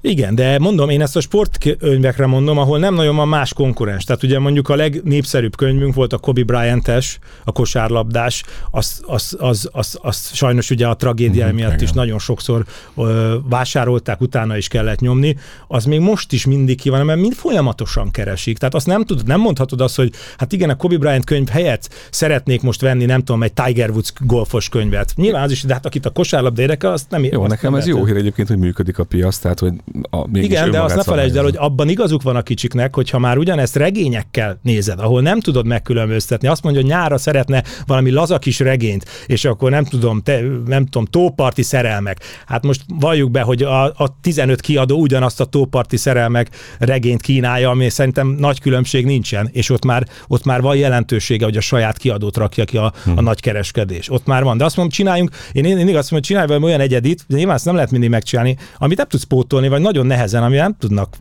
Igen, 0.00 0.34
de 0.34 0.58
mondom, 0.58 0.88
én 0.88 1.00
ezt 1.00 1.16
a 1.16 1.20
sportkönyvekre 1.20 2.26
mondom, 2.26 2.58
ahol 2.58 2.78
nem 2.78 2.94
nagyon 2.94 3.16
van 3.16 3.28
más 3.28 3.52
konkurens. 3.52 4.04
Tehát 4.04 4.22
ugye 4.22 4.38
mondjuk 4.38 4.68
a 4.68 4.76
legnépszerűbb 4.76 5.56
könyvünk 5.56 5.94
volt 5.94 6.12
a 6.12 6.18
Kobe 6.18 6.42
Bryant-es, 6.42 7.18
a 7.44 7.52
kosárlabdás, 7.52 8.42
az, 8.70 9.02
az, 9.06 9.36
az, 9.40 9.68
az, 9.72 9.98
az 10.02 10.30
sajnos 10.32 10.70
ugye 10.70 10.86
a 10.86 10.94
tragédia 10.94 11.46
mm-hmm, 11.46 11.54
miatt 11.54 11.72
igen. 11.72 11.84
is 11.84 11.92
nagyon 11.92 12.18
sokszor 12.18 12.64
ö, 12.96 13.36
vásárolták, 13.48 14.20
utána 14.20 14.56
is 14.56 14.68
kellett 14.68 15.00
nyomni. 15.00 15.36
Az 15.66 15.84
még 15.84 16.00
most 16.00 16.32
is 16.32 16.46
mindig 16.46 16.80
ki 16.80 16.88
van, 16.88 17.04
mert 17.04 17.20
mind 17.20 17.34
folyamatosan 17.34 18.10
keresik. 18.10 18.58
Tehát 18.58 18.74
azt 18.74 18.86
nem 18.86 19.04
tudod, 19.04 19.26
nem 19.26 19.40
mondhatod 19.40 19.80
azt, 19.80 19.96
hogy 19.96 20.12
hát 20.36 20.52
igen, 20.52 20.70
a 20.70 20.76
Kobe 20.76 20.96
Bryant 20.96 21.24
könyv 21.24 21.48
helyett 21.48 21.88
szeretnék 22.10 22.62
most 22.62 22.80
venni, 22.80 23.04
nem 23.04 23.22
tudom, 23.22 23.42
egy 23.42 23.52
Tiger 23.52 23.90
Woods 23.90 24.12
golfos 24.20 24.68
könyvet. 24.68 25.12
Nyilván 25.16 25.42
az 25.42 25.50
is, 25.50 25.62
de 25.62 25.72
hát 25.72 25.86
akit 25.86 26.06
a 26.06 26.10
kosárlabda 26.10 26.62
érdekel, 26.62 26.92
azt 26.92 27.10
nem 27.10 27.24
Jó, 27.24 27.40
azt 27.40 27.50
nekem 27.50 27.70
nem 27.70 27.80
ez 27.80 27.86
jó 27.86 28.04
hír 28.04 28.16
egyébként, 28.16 28.48
hogy 28.48 28.58
működik 28.58 28.98
a 28.98 29.04
piac, 29.04 29.38
tehát 29.38 29.58
hogy 29.58 29.72
a, 30.10 30.26
Igen, 30.32 30.70
de 30.70 30.80
azt 30.80 30.96
ne 30.96 31.02
felejtsd 31.02 31.36
el, 31.36 31.42
hogy 31.42 31.56
abban 31.56 31.88
igazuk 31.88 32.22
van 32.22 32.36
a 32.36 32.42
kicsiknek, 32.42 32.94
hogyha 32.94 33.18
már 33.18 33.38
ugyanezt 33.38 33.76
regényekkel 33.76 34.58
nézed, 34.62 34.98
ahol 34.98 35.22
nem 35.22 35.40
tudod 35.40 35.66
megkülönböztetni, 35.66 36.48
azt 36.48 36.62
mondja, 36.62 36.82
hogy 36.82 36.90
nyára 36.90 37.18
szeretne 37.18 37.62
valami 37.86 38.10
laza 38.10 38.38
kis 38.38 38.58
regényt, 38.58 39.04
és 39.26 39.44
akkor 39.44 39.70
nem 39.70 39.84
tudom, 39.84 40.20
te, 40.20 40.40
nem 40.66 40.84
tudom, 40.84 41.04
tóparti 41.04 41.62
szerelmek. 41.62 42.18
Hát 42.46 42.62
most 42.64 42.82
valljuk 42.98 43.30
be, 43.30 43.40
hogy 43.40 43.62
a, 43.62 43.84
a 43.84 44.18
15 44.20 44.60
kiadó 44.60 45.00
ugyanazt 45.00 45.40
a 45.40 45.44
tóparti 45.44 45.96
szerelmek 45.96 46.48
regényt 46.78 47.22
kínálja, 47.22 47.70
ami 47.70 47.88
szerintem 47.88 48.28
nagy 48.28 48.60
különbség 48.60 49.04
nincsen, 49.04 49.48
és 49.52 49.70
ott 49.70 49.84
már, 49.84 50.06
ott 50.26 50.44
már 50.44 50.60
van 50.60 50.76
jelentősége, 50.76 51.44
hogy 51.44 51.56
a 51.56 51.60
saját 51.60 51.98
kiadót 51.98 52.36
rakja 52.36 52.64
ki 52.64 52.76
a, 52.76 52.92
hmm. 53.04 53.16
a 53.16 53.20
nagy 53.20 53.40
kereskedés. 53.40 54.10
Ott 54.10 54.26
már 54.26 54.42
van. 54.42 54.56
De 54.56 54.64
azt 54.64 54.76
mondom, 54.76 54.94
csináljunk, 54.94 55.30
én, 55.52 55.64
én, 55.64 55.78
én 55.78 55.96
azt 55.96 56.10
mondom, 56.10 56.20
csinálj 56.20 56.46
valami 56.46 56.64
olyan 56.64 56.80
egyedit, 56.80 57.24
de 57.28 57.36
nyilván 57.36 57.54
ezt 57.54 57.64
nem 57.64 57.74
lehet 57.74 57.90
mindig 57.90 58.10
megcsinálni, 58.10 58.56
amit 58.78 58.96
nem 58.96 59.06
tudsz 59.08 59.24
pótolni, 59.24 59.68
vagy 59.68 59.77
nagyon 59.80 60.06
nehezen, 60.06 60.42
ami 60.42 60.56
nem 60.56 60.76
tudnak 60.78 61.16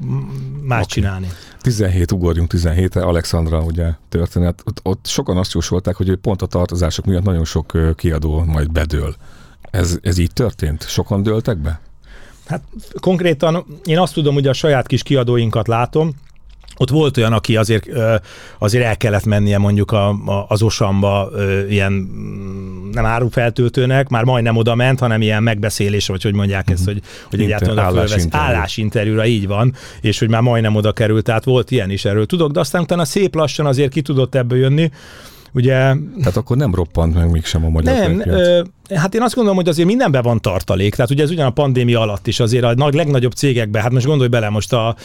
más 0.61 0.81
okay. 0.81 0.85
csinálni. 0.85 1.27
17, 1.61 2.11
ugorjunk 2.11 2.51
17-re, 2.55 3.01
Alexandra 3.01 3.59
ugye 3.61 3.91
történet. 4.09 4.61
Ott, 4.65 4.79
ott 4.83 5.05
sokan 5.07 5.37
azt 5.37 5.53
jósolták, 5.53 5.95
hogy 5.95 6.15
pont 6.15 6.41
a 6.41 6.45
tartozások 6.45 7.05
miatt 7.05 7.23
nagyon 7.23 7.45
sok 7.45 7.77
kiadó 7.95 8.43
majd 8.43 8.71
bedől. 8.71 9.15
Ez, 9.71 9.97
ez 10.01 10.17
így 10.17 10.33
történt? 10.33 10.87
Sokan 10.87 11.23
dőltek 11.23 11.57
be? 11.57 11.79
Hát 12.47 12.63
konkrétan 12.99 13.65
én 13.83 13.99
azt 13.99 14.13
tudom, 14.13 14.33
hogy 14.33 14.47
a 14.47 14.53
saját 14.53 14.87
kis 14.87 15.03
kiadóinkat 15.03 15.67
látom, 15.67 16.15
ott 16.77 16.89
volt 16.89 17.17
olyan, 17.17 17.33
aki 17.33 17.55
azért, 17.55 17.85
azért 18.59 18.85
el 18.85 18.97
kellett 18.97 19.25
mennie 19.25 19.57
mondjuk 19.57 19.91
a, 19.91 20.09
a, 20.09 20.45
az 20.47 20.61
Osamba 20.61 21.29
ilyen 21.69 21.91
mm, 21.91 22.89
nem 22.89 23.05
árufeltöltőnek, 23.05 24.09
már 24.09 24.23
majdnem 24.23 24.57
oda 24.57 24.75
ment, 24.75 24.99
hanem 24.99 25.21
ilyen 25.21 25.43
megbeszélés, 25.43 26.07
vagy 26.07 26.23
hogy 26.23 26.33
mondják 26.33 26.69
ezt, 26.69 26.85
mhm. 26.85 26.91
hogy, 26.91 27.01
hogy 27.29 27.41
egyáltalán 27.41 27.85
állásinterjú. 27.85 28.45
állásinterjúra 28.45 29.25
így 29.25 29.47
van, 29.47 29.73
és 30.01 30.19
hogy 30.19 30.29
már 30.29 30.41
majdnem 30.41 30.75
oda 30.75 30.91
került, 30.91 31.23
tehát 31.23 31.43
volt 31.43 31.71
ilyen 31.71 31.89
is 31.89 32.05
erről 32.05 32.25
tudok, 32.25 32.51
de 32.51 32.59
aztán 32.59 32.81
utána 32.81 33.05
szép 33.05 33.35
lassan 33.35 33.65
azért 33.65 33.91
ki 33.91 34.01
tudott 34.01 34.35
ebből 34.35 34.57
jönni, 34.57 34.91
Ugye, 35.57 35.95
Tehát 36.17 36.37
akkor 36.37 36.57
nem 36.57 36.75
roppant 36.75 37.13
meg 37.13 37.31
mégsem 37.31 37.65
a 37.65 37.69
magyar 37.69 37.95
Nem, 37.95 38.21
ö, 38.25 38.61
hát 38.95 39.15
én 39.15 39.21
azt 39.21 39.33
gondolom, 39.33 39.59
hogy 39.59 39.69
azért 39.69 39.87
mindenben 39.87 40.21
van 40.21 40.41
tartalék. 40.41 40.95
Tehát 40.95 41.11
ugye 41.11 41.23
ez 41.23 41.31
ugyan 41.31 41.45
a 41.45 41.49
pandémia 41.49 41.99
alatt 41.99 42.27
is 42.27 42.39
azért 42.39 42.63
a 42.63 42.73
nagy, 42.73 42.93
legnagyobb 42.93 43.31
cégekben, 43.31 43.81
hát 43.81 43.91
most 43.91 44.05
gondolj 44.05 44.29
bele, 44.29 44.49
most 44.49 44.73
a 44.73 44.95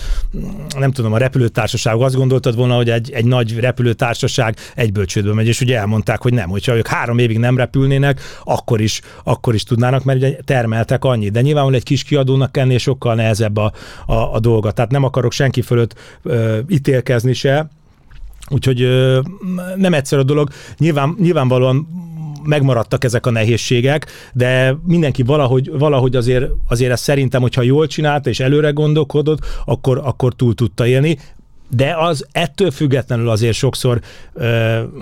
nem 0.79 0.93
tudom, 0.93 1.13
a 1.13 1.19
repülőtársaság, 1.19 2.01
azt 2.01 2.15
gondoltad 2.15 2.57
volna, 2.57 2.77
hogy 2.77 2.91
egy, 2.91 3.11
egy 3.11 3.25
nagy 3.25 3.59
repülőtársaság 3.59 4.57
egyből 4.75 5.05
csődbe 5.05 5.33
megy, 5.33 5.47
és 5.47 5.61
ugye 5.61 5.79
elmondták, 5.79 6.23
hogy 6.23 6.33
nem, 6.33 6.49
hogyha 6.49 6.77
ők 6.77 6.87
három 6.87 7.19
évig 7.19 7.39
nem 7.39 7.57
repülnének, 7.57 8.21
akkor 8.45 8.81
is, 8.81 9.01
akkor 9.25 9.55
is 9.55 9.63
tudnának, 9.63 10.05
mert 10.05 10.19
ugye 10.19 10.37
termeltek 10.45 11.05
annyit. 11.05 11.33
De 11.33 11.41
nyilvánvalóan 11.41 11.79
egy 11.79 11.87
kis 11.87 12.03
kiadónak 12.03 12.57
ennél 12.57 12.79
sokkal 12.79 13.15
nehezebb 13.15 13.57
a, 13.57 13.73
a, 14.07 14.15
a 14.15 14.41
dolga. 14.41 14.71
Tehát 14.71 14.91
nem 14.91 15.05
akarok 15.05 15.33
senki 15.33 15.63
fölött 15.63 15.95
ö, 16.23 16.59
ítélkezni 16.69 17.33
se, 17.33 17.69
Úgyhogy 18.53 18.89
nem 19.77 19.95
egyszerű 19.95 20.21
a 20.21 20.25
dolog. 20.25 20.51
Nyilván, 20.79 21.17
nyilvánvalóan 21.19 21.87
megmaradtak 22.45 23.05
ezek 23.05 23.27
a 23.27 23.31
nehézségek, 23.31 24.07
de 24.33 24.77
mindenki 24.87 25.23
valahogy, 25.23 25.71
valahogy 25.79 26.17
azért, 26.17 26.51
azért 26.69 26.93
ezt 26.93 27.03
szerintem, 27.03 27.41
hogyha 27.41 27.63
jól 27.63 27.87
csinálta 27.87 28.29
és 28.29 28.41
előre 28.41 28.71
gondolkodott, 28.71 29.39
akkor, 29.65 30.01
akkor 30.05 30.35
túl 30.35 30.55
tudta 30.55 30.87
élni 30.87 31.19
de 31.77 31.97
az 31.99 32.27
ettől 32.33 32.71
függetlenül 32.71 33.29
azért 33.29 33.57
sokszor, 33.57 34.01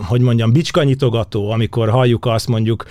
hogy 0.03 0.21
mondjam, 0.21 0.53
bicskanyitogató, 0.53 1.51
amikor 1.51 1.89
halljuk 1.89 2.27
azt 2.27 2.49
mondjuk 2.49 2.85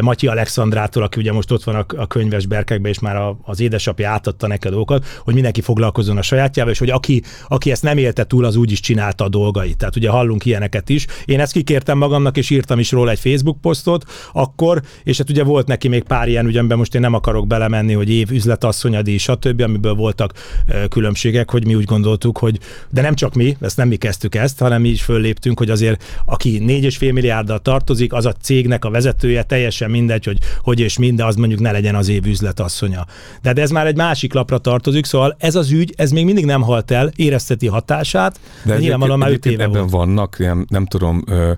Matyi 0.00 0.26
Alexandrától, 0.26 1.02
aki 1.02 1.20
ugye 1.20 1.32
most 1.32 1.50
ott 1.50 1.64
van 1.64 1.86
a, 1.96 2.06
könyves 2.06 2.46
berkekben, 2.46 2.90
és 2.90 2.98
már 2.98 3.34
az 3.42 3.60
édesapja 3.60 4.10
átadta 4.10 4.46
neked 4.46 4.70
dolgokat, 4.70 5.04
hogy 5.24 5.34
mindenki 5.34 5.60
foglalkozzon 5.60 6.16
a 6.16 6.22
sajátjával, 6.22 6.72
és 6.72 6.78
hogy 6.78 6.90
aki, 6.90 7.22
aki 7.48 7.70
ezt 7.70 7.82
nem 7.82 7.98
élte 7.98 8.24
túl, 8.24 8.44
az 8.44 8.56
úgy 8.56 8.72
is 8.72 8.80
csinálta 8.80 9.24
a 9.24 9.28
dolgait. 9.28 9.76
Tehát 9.76 9.96
ugye 9.96 10.08
hallunk 10.08 10.44
ilyeneket 10.44 10.88
is. 10.88 11.06
Én 11.24 11.40
ezt 11.40 11.52
kikértem 11.52 11.98
magamnak, 11.98 12.36
és 12.36 12.50
írtam 12.50 12.78
is 12.78 12.90
róla 12.90 13.10
egy 13.10 13.20
Facebook 13.20 13.60
posztot 13.60 14.04
akkor, 14.32 14.82
és 15.04 15.18
hát 15.18 15.30
ugye 15.30 15.44
volt 15.44 15.66
neki 15.66 15.88
még 15.88 16.02
pár 16.02 16.28
ilyen 16.28 16.46
ügyemben, 16.46 16.78
most 16.78 16.94
én 16.94 17.00
nem 17.00 17.14
akarok 17.14 17.46
belemenni, 17.46 17.92
hogy 17.92 18.10
év 18.10 18.30
üzletasszonyadi, 18.30 19.18
stb., 19.18 19.60
amiből 19.60 19.94
voltak 19.94 20.32
különbségek, 20.88 21.50
hogy 21.50 21.66
mi 21.66 21.74
úgy 21.74 21.84
gondoltuk, 21.84 22.38
hogy 22.38 22.58
de 22.90 23.00
nem 23.00 23.14
csak 23.14 23.25
mi, 23.34 23.56
ezt 23.60 23.76
nem 23.76 23.88
mi 23.88 23.96
kezdtük 23.96 24.34
ezt, 24.34 24.58
hanem 24.58 24.80
mi 24.80 24.88
is 24.88 25.02
fölléptünk, 25.02 25.58
hogy 25.58 25.70
azért 25.70 26.04
aki 26.24 26.62
4,5 26.66 27.12
milliárddal 27.12 27.58
tartozik, 27.58 28.12
az 28.12 28.26
a 28.26 28.32
cégnek 28.32 28.84
a 28.84 28.90
vezetője, 28.90 29.42
teljesen 29.42 29.90
mindegy, 29.90 30.24
hogy 30.24 30.38
hogy 30.62 30.80
és 30.80 30.98
minden, 30.98 31.26
az 31.26 31.36
mondjuk 31.36 31.60
ne 31.60 31.70
legyen 31.70 31.94
az 31.94 32.08
év 32.08 32.26
üzletasszonya. 32.26 33.06
De, 33.42 33.52
de 33.52 33.62
ez 33.62 33.70
már 33.70 33.86
egy 33.86 33.96
másik 33.96 34.34
lapra 34.34 34.58
tartozik, 34.58 35.04
szóval 35.04 35.36
ez 35.38 35.54
az 35.54 35.70
ügy, 35.70 35.94
ez 35.96 36.10
még 36.10 36.24
mindig 36.24 36.44
nem 36.44 36.62
halt 36.62 36.90
el, 36.90 37.12
érezteti 37.16 37.66
hatását, 37.66 38.40
de 38.64 38.78
nyilvánvalóan 38.78 39.18
már 39.18 39.30
5 39.30 39.46
éve 39.46 39.62
ebben 39.62 39.78
volt. 39.78 39.90
vannak, 39.90 40.38
nem, 40.38 40.66
nem 40.68 40.86
tudom, 40.86 41.22
ö, 41.26 41.52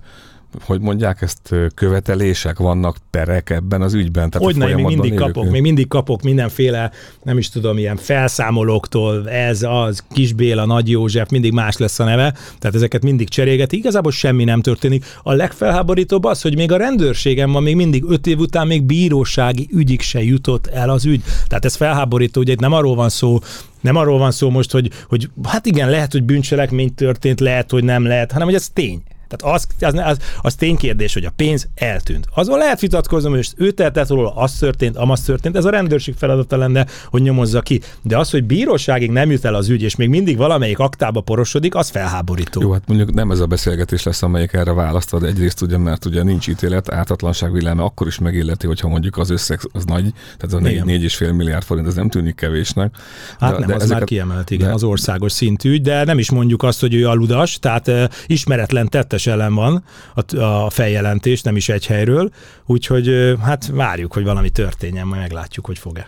hogy 0.60 0.80
mondják 0.80 1.22
ezt, 1.22 1.54
követelések 1.74 2.58
vannak, 2.58 2.96
perek 3.10 3.50
ebben 3.50 3.82
az 3.82 3.94
ügyben? 3.94 4.30
Tehát 4.30 4.46
hogy 4.46 4.56
még 4.74 4.84
mindig 4.84 5.12
élők. 5.12 5.24
kapok, 5.24 5.50
még 5.50 5.62
mindig 5.62 5.88
kapok 5.88 6.22
mindenféle, 6.22 6.90
nem 7.22 7.38
is 7.38 7.48
tudom, 7.48 7.78
ilyen 7.78 7.96
felszámolóktól, 7.96 9.30
ez, 9.30 9.62
az, 9.62 10.04
Kis 10.10 10.32
Béla, 10.32 10.66
Nagy 10.66 10.90
József, 10.90 11.28
mindig 11.30 11.52
más 11.52 11.76
lesz 11.76 11.98
a 11.98 12.04
neve, 12.04 12.34
tehát 12.58 12.76
ezeket 12.76 13.02
mindig 13.02 13.28
cserégeti, 13.28 13.76
igazából 13.76 14.12
semmi 14.12 14.44
nem 14.44 14.60
történik. 14.60 15.04
A 15.22 15.32
legfelháborítóbb 15.32 16.24
az, 16.24 16.42
hogy 16.42 16.56
még 16.56 16.72
a 16.72 16.76
rendőrségem 16.76 17.52
van 17.52 17.62
még 17.62 17.76
mindig 17.76 18.04
öt 18.08 18.26
év 18.26 18.38
után 18.38 18.66
még 18.66 18.82
bírósági 18.82 19.68
ügyig 19.72 20.00
se 20.00 20.22
jutott 20.22 20.66
el 20.66 20.90
az 20.90 21.04
ügy. 21.04 21.22
Tehát 21.46 21.64
ez 21.64 21.74
felháborító, 21.74 22.40
ugye 22.40 22.52
itt 22.52 22.60
nem 22.60 22.72
arról 22.72 22.94
van 22.94 23.08
szó, 23.08 23.38
nem 23.80 23.96
arról 23.96 24.18
van 24.18 24.30
szó 24.30 24.50
most, 24.50 24.70
hogy, 24.70 24.90
hogy 25.08 25.30
hát 25.42 25.66
igen, 25.66 25.90
lehet, 25.90 26.12
hogy 26.12 26.22
bűncselekmény 26.22 26.94
történt, 26.94 27.40
lehet, 27.40 27.70
hogy 27.70 27.84
nem 27.84 28.04
lehet, 28.04 28.32
hanem 28.32 28.46
hogy 28.46 28.56
ez 28.56 28.68
tény. 28.68 29.02
Tehát 29.28 29.54
az, 29.54 29.66
az, 29.80 29.94
az, 29.94 30.18
az 30.40 30.54
ténykérdés, 30.54 31.14
hogy 31.14 31.24
a 31.24 31.32
pénz 31.36 31.68
eltűnt. 31.74 32.26
Azon 32.34 32.58
lehet 32.58 32.80
vitatkozni, 32.80 33.30
hogy 33.30 33.48
ő 33.56 33.70
tehetett 33.70 34.08
róla, 34.08 34.34
az 34.34 34.52
történt, 34.52 34.96
amaz 34.96 35.20
történt, 35.20 35.56
ez 35.56 35.64
a 35.64 35.70
rendőrség 35.70 36.14
feladata 36.14 36.56
lenne, 36.56 36.86
hogy 37.06 37.22
nyomozza 37.22 37.60
ki. 37.60 37.80
De 38.02 38.18
az, 38.18 38.30
hogy 38.30 38.44
bíróságig 38.44 39.10
nem 39.10 39.30
jut 39.30 39.44
el 39.44 39.54
az 39.54 39.68
ügy, 39.68 39.82
és 39.82 39.96
még 39.96 40.08
mindig 40.08 40.36
valamelyik 40.36 40.78
aktába 40.78 41.20
porosodik, 41.20 41.74
az 41.74 41.88
felháborító. 41.88 42.60
Jó, 42.60 42.72
hát 42.72 42.82
mondjuk 42.86 43.14
nem 43.14 43.30
ez 43.30 43.40
a 43.40 43.46
beszélgetés 43.46 44.02
lesz, 44.02 44.22
amelyik 44.22 44.52
erre 44.52 44.72
választad. 44.72 45.24
Egyrészt 45.24 45.62
ugye, 45.62 45.78
mert 45.78 46.04
ugye 46.04 46.22
nincs 46.22 46.48
ítélet, 46.48 46.92
ártatlanság 46.92 47.52
villáma 47.52 47.84
akkor 47.84 48.06
is 48.06 48.18
megilleti, 48.18 48.66
hogyha 48.66 48.88
mondjuk 48.88 49.16
az 49.16 49.30
összeg 49.30 49.60
az 49.72 49.84
nagy, 49.84 50.12
tehát 50.36 50.64
a 50.64 50.68
4,5 50.68 51.36
milliárd 51.36 51.64
forint, 51.64 51.86
ez 51.86 51.94
nem 51.94 52.08
tűnik 52.08 52.34
kevésnek. 52.34 52.94
Hát 53.38 53.52
de, 53.52 53.58
nem, 53.58 53.68
de 53.68 53.74
az 53.74 53.82
ezeket, 53.82 53.98
már 53.98 54.08
kiemelt, 54.08 54.50
igen, 54.50 54.66
de, 54.66 54.74
az 54.74 54.82
országos 54.82 55.32
szintű, 55.32 55.80
de 55.80 56.04
nem 56.04 56.18
is 56.18 56.30
mondjuk 56.30 56.62
azt, 56.62 56.80
hogy 56.80 56.94
ő 56.94 57.08
aludas, 57.08 57.58
tehát 57.58 57.88
uh, 57.88 58.04
ismeretlen 58.26 58.88
tette 58.88 59.17
kettes 59.18 59.26
ellen 59.26 59.54
van 59.54 59.84
a, 60.14 60.36
a 60.36 60.70
feljelentés, 60.70 61.42
nem 61.42 61.56
is 61.56 61.68
egy 61.68 61.86
helyről, 61.86 62.30
úgyhogy 62.66 63.36
hát 63.42 63.66
várjuk, 63.66 64.12
hogy 64.12 64.24
valami 64.24 64.50
történjen, 64.50 65.06
majd 65.06 65.20
meglátjuk, 65.20 65.66
hogy 65.66 65.78
fog-e. 65.78 66.06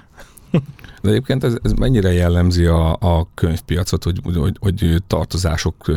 De 1.03 1.09
egyébként 1.09 1.45
ez, 1.45 1.55
ez 1.63 1.73
mennyire 1.73 2.13
jellemzi 2.13 2.65
a, 2.65 2.93
a 2.93 3.29
könyvpiacot, 3.35 4.05
hogy, 4.05 4.21
hogy, 4.23 4.57
hogy 4.61 5.03
tartozások 5.07 5.93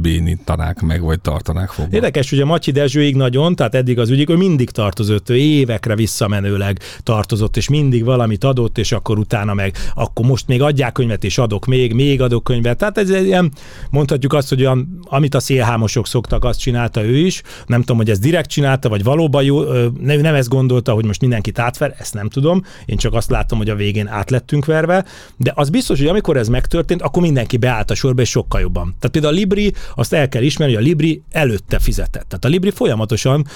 bénítanák 0.00 0.80
meg, 0.80 1.02
vagy 1.02 1.20
tartanák 1.20 1.70
fogva? 1.70 1.94
Érdekes, 1.94 2.32
ugye 2.32 2.44
Matyi 2.44 2.70
Dezsőig 2.70 3.16
nagyon, 3.16 3.56
tehát 3.56 3.74
eddig 3.74 3.98
az 3.98 4.10
ügyig, 4.10 4.28
ő 4.28 4.36
mindig 4.36 4.70
tartozott, 4.70 5.30
ő 5.30 5.36
évekre 5.36 5.94
visszamenőleg 5.94 6.78
tartozott, 7.02 7.56
és 7.56 7.68
mindig 7.68 8.04
valamit 8.04 8.44
adott, 8.44 8.78
és 8.78 8.92
akkor 8.92 9.18
utána 9.18 9.54
meg, 9.54 9.76
akkor 9.94 10.26
most 10.26 10.46
még 10.46 10.62
adják 10.62 10.92
könyvet, 10.92 11.24
és 11.24 11.38
adok 11.38 11.66
még, 11.66 11.92
még 11.92 12.20
adok 12.20 12.44
könyvet. 12.44 12.78
Tehát 12.78 12.98
ez 12.98 13.10
egy 13.10 13.26
ilyen, 13.26 13.52
mondhatjuk 13.90 14.32
azt, 14.32 14.48
hogy 14.48 14.60
olyan, 14.60 14.98
amit 15.02 15.34
a 15.34 15.40
szélhámosok 15.40 16.06
szoktak, 16.06 16.44
azt 16.44 16.58
csinálta 16.58 17.04
ő 17.04 17.16
is. 17.16 17.42
Nem 17.66 17.80
tudom, 17.80 17.96
hogy 17.96 18.10
ez 18.10 18.18
direkt 18.18 18.48
csinálta, 18.48 18.88
vagy 18.88 19.02
valóban 19.02 19.42
jó, 19.42 19.62
nem, 20.00 20.20
nem 20.20 20.34
ezt 20.34 20.48
gondolta, 20.48 20.92
hogy 20.92 21.04
most 21.04 21.20
mindenkit 21.20 21.58
átver, 21.58 21.94
ezt 21.98 22.14
nem 22.14 22.28
tudom. 22.28 22.62
Én 22.84 22.96
csak 22.96 23.14
azt 23.14 23.30
látom, 23.30 23.58
hogy 23.58 23.70
a 23.74 23.76
végén 23.76 24.08
át 24.08 24.30
lettünk 24.30 24.64
verve, 24.64 25.04
de 25.36 25.52
az 25.54 25.70
biztos, 25.70 25.98
hogy 25.98 26.08
amikor 26.08 26.36
ez 26.36 26.48
megtörtént, 26.48 27.02
akkor 27.02 27.22
mindenki 27.22 27.56
beállt 27.56 27.90
a 27.90 27.94
sorba, 27.94 28.22
és 28.22 28.28
sokkal 28.28 28.60
jobban. 28.60 28.94
Tehát 28.98 29.10
például 29.10 29.34
a 29.34 29.36
Libri, 29.36 29.72
azt 29.94 30.12
el 30.12 30.28
kell 30.28 30.42
ismerni, 30.42 30.74
hogy 30.74 30.82
a 30.82 30.86
Libri 30.86 31.22
előtte 31.30 31.78
fizetett. 31.78 32.28
Tehát 32.28 32.44
a 32.44 32.48
Libri 32.48 32.70
folyamatosan 32.70 33.46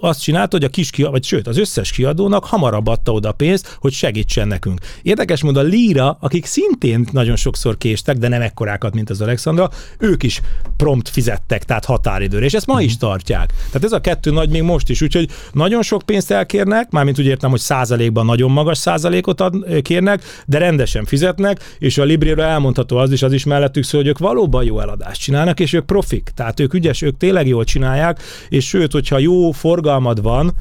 azt 0.00 0.22
csinálta, 0.22 0.56
hogy 0.56 0.66
a 0.66 0.68
kis 0.68 0.90
kiadó, 0.90 1.10
vagy 1.10 1.24
sőt, 1.24 1.46
az 1.46 1.58
összes 1.58 1.90
kiadónak 1.90 2.44
hamarabb 2.44 2.86
adta 2.86 3.12
oda 3.12 3.32
pénzt, 3.32 3.76
hogy 3.80 3.92
segítsen 3.92 4.48
nekünk. 4.48 4.80
Érdekes 5.02 5.42
módon 5.42 5.64
a 5.64 5.68
Lira, 5.68 6.16
akik 6.20 6.44
szintén 6.44 7.08
nagyon 7.12 7.36
sokszor 7.36 7.78
késtek, 7.78 8.16
de 8.16 8.28
nem 8.28 8.42
ekkorákat, 8.42 8.94
mint 8.94 9.10
az 9.10 9.20
Alexandra, 9.20 9.70
ők 9.98 10.22
is 10.22 10.40
prompt 10.76 11.08
fizettek, 11.08 11.64
tehát 11.64 11.84
határidőre, 11.84 12.44
és 12.44 12.54
ezt 12.54 12.66
ma 12.66 12.82
is 12.82 12.92
mhm. 12.92 13.00
tartják. 13.00 13.52
Tehát 13.66 13.84
ez 13.84 13.92
a 13.92 14.00
kettő 14.00 14.30
nagy 14.30 14.50
még 14.50 14.62
most 14.62 14.88
is, 14.88 15.02
úgyhogy 15.02 15.28
nagyon 15.52 15.82
sok 15.82 16.02
pénzt 16.02 16.30
elkérnek, 16.30 16.90
mármint 16.90 17.18
úgy 17.18 17.26
értem, 17.26 17.50
hogy 17.50 17.60
százalékban 17.60 18.26
nagyon 18.26 18.50
magas 18.50 18.78
százalékot 18.78 19.40
ad, 19.40 19.54
kérnek, 19.82 20.22
de 20.46 20.58
rendesen 20.58 21.04
fizetnek, 21.04 21.76
és 21.78 21.98
a 21.98 22.04
Librira 22.04 22.42
elmondható 22.42 22.96
az 22.96 23.12
is, 23.12 23.22
az 23.22 23.32
is 23.32 23.44
mellettük 23.44 23.84
szó, 23.84 23.98
hogy 23.98 24.06
ők 24.06 24.18
valóban 24.18 24.64
jó 24.64 24.80
eladást 24.80 25.20
csinálnak, 25.20 25.60
és 25.60 25.72
ők 25.72 25.84
profik, 25.84 26.30
tehát 26.34 26.60
ők 26.60 26.74
ügyes, 26.74 27.02
ők 27.02 27.16
tényleg 27.16 27.46
jól 27.46 27.64
csinálják, 27.64 28.22
és 28.48 28.68
sőt, 28.68 28.92
hogyha 28.92 29.18
jó 29.18 29.50
forgalmad 29.50 30.22
van, 30.22 30.52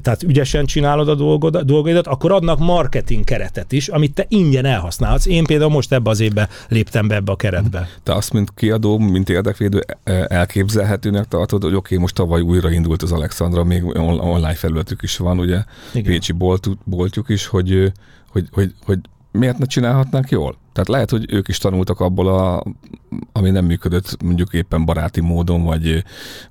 tehát 0.00 0.22
ügyesen 0.22 0.64
csinálod 0.64 1.08
a 1.08 1.14
dolgod, 1.14 1.58
dolgaidat, 1.58 2.06
akkor 2.06 2.32
adnak 2.32 2.58
marketing 2.58 3.24
keretet 3.24 3.72
is, 3.72 3.88
amit 3.88 4.14
te 4.14 4.24
ingyen 4.28 4.64
elhasználhatsz. 4.64 5.26
Én 5.26 5.44
például 5.44 5.70
most 5.70 5.92
ebbe 5.92 6.10
az 6.10 6.20
évbe 6.20 6.48
léptem 6.68 7.08
be 7.08 7.14
ebbe 7.14 7.32
a 7.32 7.36
keretbe. 7.36 7.88
Te 8.02 8.14
azt, 8.14 8.32
mint 8.32 8.52
kiadó, 8.54 8.98
mint 8.98 9.28
érdekvédő 9.28 9.84
elképzelhetőnek 10.28 11.24
tartod, 11.24 11.62
hogy 11.62 11.74
oké, 11.74 11.78
okay, 11.78 11.98
most 11.98 12.14
tavaly 12.14 12.40
újra 12.40 12.70
indult 12.70 13.02
az 13.02 13.12
Alexandra, 13.12 13.64
még 13.64 13.84
online 13.84 14.54
felületük 14.54 15.02
is 15.02 15.16
van, 15.16 15.38
ugye, 15.38 15.62
Igen. 15.92 16.12
Pécsi 16.12 16.32
bolt, 16.32 16.68
boltjuk 16.84 17.28
is, 17.28 17.46
hogy 17.46 17.92
hogy, 18.34 18.48
hogy, 18.52 18.74
hogy 18.84 18.98
miért 19.30 19.58
ne 19.58 19.66
csinálhatnánk 19.66 20.28
jól? 20.30 20.56
Tehát 20.74 20.88
lehet, 20.88 21.10
hogy 21.10 21.24
ők 21.28 21.48
is 21.48 21.58
tanultak 21.58 22.00
abból, 22.00 22.28
a, 22.28 22.64
ami 23.32 23.50
nem 23.50 23.64
működött 23.64 24.22
mondjuk 24.22 24.52
éppen 24.52 24.84
baráti 24.84 25.20
módon, 25.20 25.64
vagy, 25.64 26.04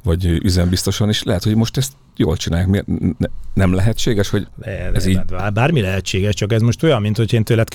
vagy 0.03 0.25
üzembiztosan, 0.25 1.09
és 1.09 1.23
lehet, 1.23 1.43
hogy 1.43 1.55
most 1.55 1.77
ezt 1.77 1.93
jól 2.17 2.37
csinálják. 2.37 2.69
Miért 2.69 2.87
ne, 3.17 3.27
nem 3.53 3.73
lehetséges, 3.73 4.29
hogy 4.29 4.47
Le, 4.61 4.91
ez 4.93 5.05
így... 5.05 5.19
Bármi 5.53 5.81
lehetséges, 5.81 6.35
csak 6.35 6.53
ez 6.53 6.61
most 6.61 6.83
olyan, 6.83 7.01
mint 7.01 7.17
hogy 7.17 7.33
én 7.33 7.43
tőled 7.43 7.67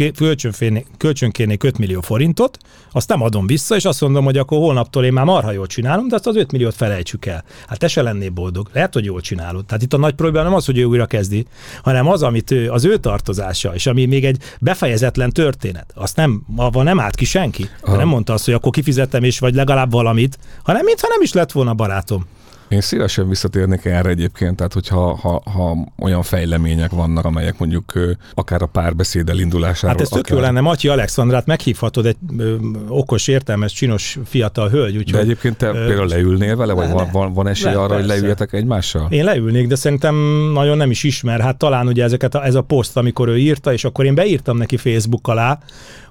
kölcsönkérnék 0.97 1.63
5 1.63 1.79
millió 1.79 2.01
forintot, 2.01 2.59
azt 2.93 3.09
nem 3.09 3.23
adom 3.23 3.47
vissza, 3.47 3.77
és 3.77 3.85
azt 3.85 4.01
mondom, 4.01 4.25
hogy 4.25 4.39
akkor 4.39 4.59
holnaptól 4.59 5.05
én 5.05 5.13
már 5.13 5.25
marha 5.25 5.53
jól 5.53 5.67
csinálom, 5.67 6.09
de 6.09 6.15
azt 6.15 6.27
az 6.27 6.37
5 6.37 6.53
milliót 6.53 6.75
felejtsük 6.75 7.27
el. 7.27 7.45
Hát 7.67 7.79
te 7.79 7.89
se 7.89 8.03
lennél 8.03 8.31
boldog. 8.31 8.69
Lehet, 8.73 8.95
hogy 8.95 9.05
jól 9.05 9.21
csinálod. 9.21 9.65
Tehát 9.65 9.83
itt 9.83 9.93
a 9.93 9.99
nagy 9.99 10.15
probléma 10.15 10.45
nem 10.45 10.55
az, 10.55 10.65
hogy 10.67 10.79
ő 10.79 10.85
újra 10.85 11.07
kezdi, 11.07 11.47
hanem 11.83 12.09
az, 12.09 12.23
amit 12.23 12.51
ő, 12.51 12.71
az 12.71 12.85
ő 12.85 12.97
tartozása, 12.97 13.75
és 13.75 13.87
ami 13.87 14.05
még 14.07 14.25
egy 14.25 14.43
befejezetlen 14.61 15.31
történet. 15.31 15.93
Azt 15.95 16.17
nem, 16.17 16.38
avval 16.57 16.83
nem 16.83 17.01
állt 17.01 17.15
ki 17.15 17.25
senki. 17.25 17.69
Ha 17.81 17.97
nem 17.97 18.09
mondta 18.09 18.33
azt, 18.33 18.45
hogy 18.45 18.55
akkor 18.55 18.73
kifizettem, 18.73 19.23
és 19.23 19.39
vagy 19.39 19.55
legalább 19.55 19.91
valamit, 19.91 20.39
hanem 20.63 20.85
mintha 20.85 21.09
nem 21.09 21.23
is 21.23 21.33
lett 21.33 21.53
volna 21.53 21.75
barátom. 21.75 22.27
Én 22.69 22.81
szívesen 22.81 23.29
visszatérnék 23.29 23.85
erre 23.85 24.09
egyébként, 24.09 24.57
tehát 24.57 24.73
hogyha 24.73 25.15
ha, 25.15 25.43
ha 25.45 25.77
olyan 25.99 26.23
fejlemények 26.23 26.91
vannak, 26.91 27.25
amelyek 27.25 27.59
mondjuk 27.59 27.93
akár 28.35 28.63
a 28.63 28.67
párbeszéd 28.67 29.29
elindulásáról. 29.29 29.91
Hát 29.91 30.01
ez 30.01 30.09
tök 30.09 30.19
akár... 30.19 30.37
jó 30.37 30.43
lenne, 30.43 30.61
Matyi 30.61 30.89
Alexandrát 30.89 31.47
meghívhatod 31.47 32.07
egy 32.07 32.17
ö, 32.39 32.57
okos, 32.89 33.29
értelmes, 33.29 33.73
csinos 33.73 34.19
fiatal 34.25 34.69
hölgy. 34.69 34.97
Úgy, 34.97 35.11
de 35.11 35.19
egyébként 35.19 35.57
te 35.57 35.67
ö, 35.67 35.87
például 35.87 36.09
leülnél 36.09 36.57
vele, 36.57 36.73
vagy 36.73 36.91
van, 36.91 37.09
van, 37.13 37.33
van 37.33 37.47
esély 37.47 37.73
le, 37.73 37.79
arra, 37.79 37.89
persze. 37.89 38.03
hogy 38.03 38.09
leüljetek 38.09 38.53
egymással? 38.53 39.07
Én 39.11 39.25
leülnék, 39.25 39.67
de 39.67 39.75
szerintem 39.75 40.15
nagyon 40.53 40.77
nem 40.77 40.91
is 40.91 41.03
ismer. 41.03 41.41
Hát 41.41 41.57
talán 41.57 41.87
ugye 41.87 42.05
ezeket 42.05 42.35
a, 42.35 42.45
ez 42.45 42.55
a 42.55 42.63
poszt, 42.63 42.97
amikor 42.97 43.29
ő 43.29 43.39
írta, 43.39 43.73
és 43.73 43.85
akkor 43.85 44.05
én 44.05 44.15
beírtam 44.15 44.57
neki 44.57 44.77
Facebook 44.77 45.29
alá, 45.29 45.59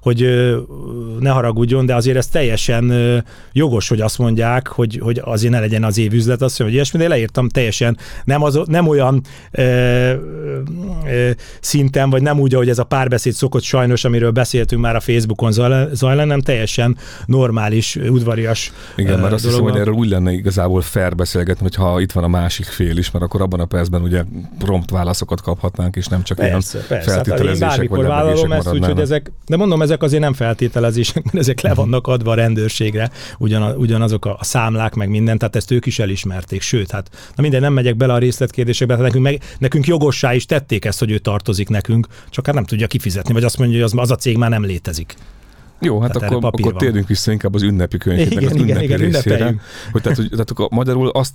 hogy 0.02 0.28
ne 1.20 1.30
haragudjon, 1.30 1.86
de 1.86 1.96
azért 1.96 2.18
ez 2.18 2.28
teljesen 2.28 2.94
jogos, 3.54 3.88
hogy 3.88 4.02
azt 4.02 4.18
mondják, 4.18 4.68
hogy, 4.68 5.00
hogy 5.04 5.22
azért 5.24 5.54
ne 5.54 5.60
legyen 5.60 5.84
az 5.84 5.98
év 5.98 6.14
hiszem, 6.52 6.66
hogy 6.66 6.76
ilyesmi, 6.76 7.00
de 7.00 7.08
leírtam 7.08 7.50
teljesen. 7.50 7.98
Nem, 8.24 8.44
az, 8.44 8.60
nem 8.66 8.88
olyan 8.88 9.22
ö, 9.52 9.64
ö, 9.64 11.30
szinten, 11.60 12.10
vagy 12.10 12.22
nem 12.22 12.40
úgy, 12.40 12.54
ahogy 12.54 12.70
ez 12.70 12.80
a 12.80 12.84
párbeszéd 12.84 13.34
szokott 13.34 13.64
sajnos, 13.64 14.04
amiről 14.04 14.32
beszéltünk 14.32 14.82
már 14.82 14.96
a 14.96 15.00
Facebookon 15.00 15.52
zajlan, 15.92 16.28
nem 16.28 16.42
teljesen 16.42 16.98
normális, 17.26 17.96
udvarias 17.96 18.72
Igen, 18.96 19.20
mert 19.20 19.34
azt 19.34 19.46
hiszem, 19.46 19.62
hogy 19.62 19.76
erről 19.76 19.94
úgy 19.94 20.10
lenne 20.10 20.32
igazából 20.32 20.82
fair 20.82 21.16
beszélgetni, 21.16 21.62
hogyha 21.62 22.02
itt 22.02 22.12
van 22.12 22.24
a 22.24 22.28
másik 22.28 22.66
fél 22.66 22.98
is, 22.98 23.12
mert 23.12 23.26
akkor 23.26 23.42
abban 23.42 23.60
a 23.60 23.66
percben 23.66 24.02
ugye 24.02 24.24
prompt 24.60 24.90
válaszokat 24.90 25.42
kaphatnánk, 25.42 25.96
és 25.96 26.08
nem 26.08 26.24
csak 26.24 26.38
persze, 26.38 26.78
ilyen 26.78 26.88
persze. 26.88 27.12
feltételezések 27.12 27.70
hát 27.70 27.88
vagy 27.88 28.06
vállalom 28.06 28.52
ezt, 28.52 28.74
úgyhogy 28.74 29.00
ezek, 29.00 29.32
de 29.46 29.58
mondom, 29.58 29.82
ezek 29.82 30.04
azért 30.04 30.22
nem 30.22 30.34
feltételezések, 30.34 31.24
mert 31.32 31.36
ezek 31.36 31.62
le 31.62 31.74
vannak 31.74 32.08
adva 32.08 32.32
a 32.32 32.36
rendőrségre, 32.36 33.10
ugyan, 33.38 33.76
ugyanazok 33.78 34.26
a, 34.26 34.38
számlák, 34.42 34.94
meg 34.94 35.10
minden, 35.10 35.38
tehát 35.38 35.56
ezt 35.56 35.72
ők 35.72 35.86
is 35.86 36.00
elismerték. 36.38 36.62
Sőt, 36.62 36.92
hát 36.92 37.10
na 37.36 37.42
minden, 37.42 37.62
nem 37.62 37.74
megyek 37.74 37.96
bele 37.96 38.14
a 38.14 38.18
részletkérdésekbe, 38.18 38.94
hát 38.94 39.04
nekünk, 39.04 39.24
meg, 39.24 39.42
nekünk 39.58 39.88
jogossá 39.88 40.34
is 40.34 40.46
tették 40.46 40.86
ezt, 40.86 41.00
hogy 41.00 41.12
ő 41.12 41.18
tartozik 41.18 41.70
nekünk, 41.70 42.08
csak 42.30 42.46
hát 42.46 42.56
nem 42.56 42.66
tudja 42.66 42.88
kifizetni, 42.88 43.34
vagy 43.34 43.44
azt 43.44 43.58
mondja, 43.58 43.76
hogy 43.76 43.86
az, 43.86 43.94
az 44.00 44.12
a 44.12 44.16
cég 44.16 44.38
már 44.38 44.50
nem 44.50 44.66
létezik. 44.66 45.16
Jó, 45.80 46.00
hát 46.00 46.12
tehát 46.12 46.32
akkor, 46.32 46.46
akkor 46.46 46.74
térjünk 46.74 47.08
vissza 47.08 47.32
inkább 47.32 47.54
az 47.54 47.62
ünnepi 47.62 47.98
könyvnek, 47.98 48.32
igen, 48.32 48.44
az 48.44 48.56
igen, 48.56 48.68
ünnepi 48.68 48.84
igen, 48.84 48.98
részére. 48.98 49.56
Hogy 49.92 50.02
tehát, 50.02 50.18
hogy, 50.18 50.30
tehát 50.30 50.52
akkor 50.52 50.68
magyarul 50.72 51.10
azt, 51.10 51.34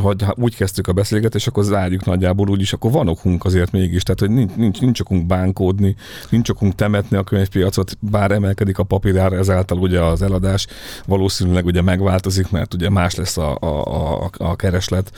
hogy 0.00 0.24
úgy 0.34 0.56
kezdtük 0.56 0.86
a 0.86 0.92
beszélgetést, 0.92 1.46
akkor 1.46 1.64
zárjuk 1.64 2.04
nagyjából 2.04 2.48
úgy 2.48 2.60
is, 2.60 2.72
akkor 2.72 2.90
van 2.90 3.08
okunk 3.08 3.44
azért 3.44 3.72
mégis, 3.72 4.02
tehát 4.02 4.20
hogy 4.20 4.30
nincs, 4.30 4.54
nincs, 4.54 4.80
nincs 4.80 5.00
okunk 5.00 5.26
bánkódni, 5.26 5.96
nincs 6.28 6.48
okunk 6.48 6.74
temetni 6.74 7.16
a 7.16 7.22
könyvpiacot, 7.22 7.98
bár 8.00 8.30
emelkedik 8.30 8.78
a 8.78 8.82
papírár, 8.82 9.32
ezáltal 9.32 9.78
ugye 9.78 10.00
az 10.00 10.22
eladás 10.22 10.66
valószínűleg 11.06 11.64
ugye 11.66 11.82
megváltozik, 11.82 12.50
mert 12.50 12.74
ugye 12.74 12.90
más 12.90 13.14
lesz 13.14 13.36
a, 13.36 13.56
a, 13.60 13.84
a, 14.24 14.30
a 14.38 14.56
kereslet 14.56 15.12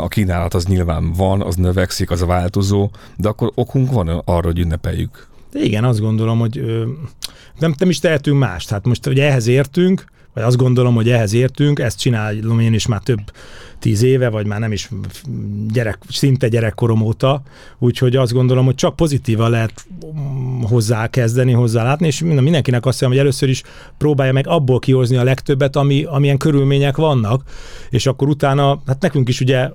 a 0.00 0.08
kínálat 0.08 0.54
az 0.54 0.64
nyilván 0.64 1.12
van, 1.12 1.42
az 1.42 1.54
növekszik, 1.54 2.10
az 2.10 2.22
a 2.22 2.26
változó, 2.26 2.90
de 3.16 3.28
akkor 3.28 3.50
okunk 3.54 3.92
van 3.92 4.08
arra, 4.08 4.46
hogy 4.46 4.58
ünnepeljük. 4.58 5.28
De 5.50 5.60
igen, 5.60 5.84
azt 5.84 6.00
gondolom, 6.00 6.38
hogy 6.38 6.58
ö, 6.58 6.84
nem, 7.58 7.74
nem 7.78 7.88
is 7.88 7.98
tehetünk 7.98 8.38
más. 8.38 8.64
Tehát 8.64 8.86
most, 8.86 9.04
hogy 9.04 9.18
ehhez 9.18 9.46
értünk, 9.46 10.04
vagy 10.34 10.46
azt 10.46 10.56
gondolom, 10.56 10.94
hogy 10.94 11.10
ehhez 11.10 11.32
értünk, 11.32 11.78
ezt 11.78 11.98
csinálom 11.98 12.60
én 12.60 12.72
is 12.72 12.86
már 12.86 13.00
több 13.00 13.20
tíz 13.78 14.02
éve, 14.02 14.28
vagy 14.28 14.46
már 14.46 14.60
nem 14.60 14.72
is 14.72 14.90
gyerek, 15.72 15.98
szinte 16.08 16.48
gyerekkorom 16.48 17.00
óta, 17.00 17.42
úgyhogy 17.78 18.16
azt 18.16 18.32
gondolom, 18.32 18.64
hogy 18.64 18.74
csak 18.74 18.96
pozitívan 18.96 19.50
lehet 19.50 19.86
hozzá 20.62 21.06
kezdeni, 21.06 21.52
hozzá 21.52 21.82
látni, 21.82 22.06
és 22.06 22.20
mindenkinek 22.20 22.86
azt 22.86 23.00
mondom, 23.00 23.18
hogy 23.18 23.26
először 23.26 23.48
is 23.48 23.62
próbálja 23.96 24.32
meg 24.32 24.46
abból 24.46 24.78
kihozni 24.78 25.16
a 25.16 25.24
legtöbbet, 25.24 25.76
ami, 25.76 26.04
amilyen 26.04 26.36
körülmények 26.36 26.96
vannak, 26.96 27.42
és 27.90 28.06
akkor 28.06 28.28
utána, 28.28 28.82
hát 28.86 29.00
nekünk 29.00 29.28
is 29.28 29.40
ugye 29.40 29.70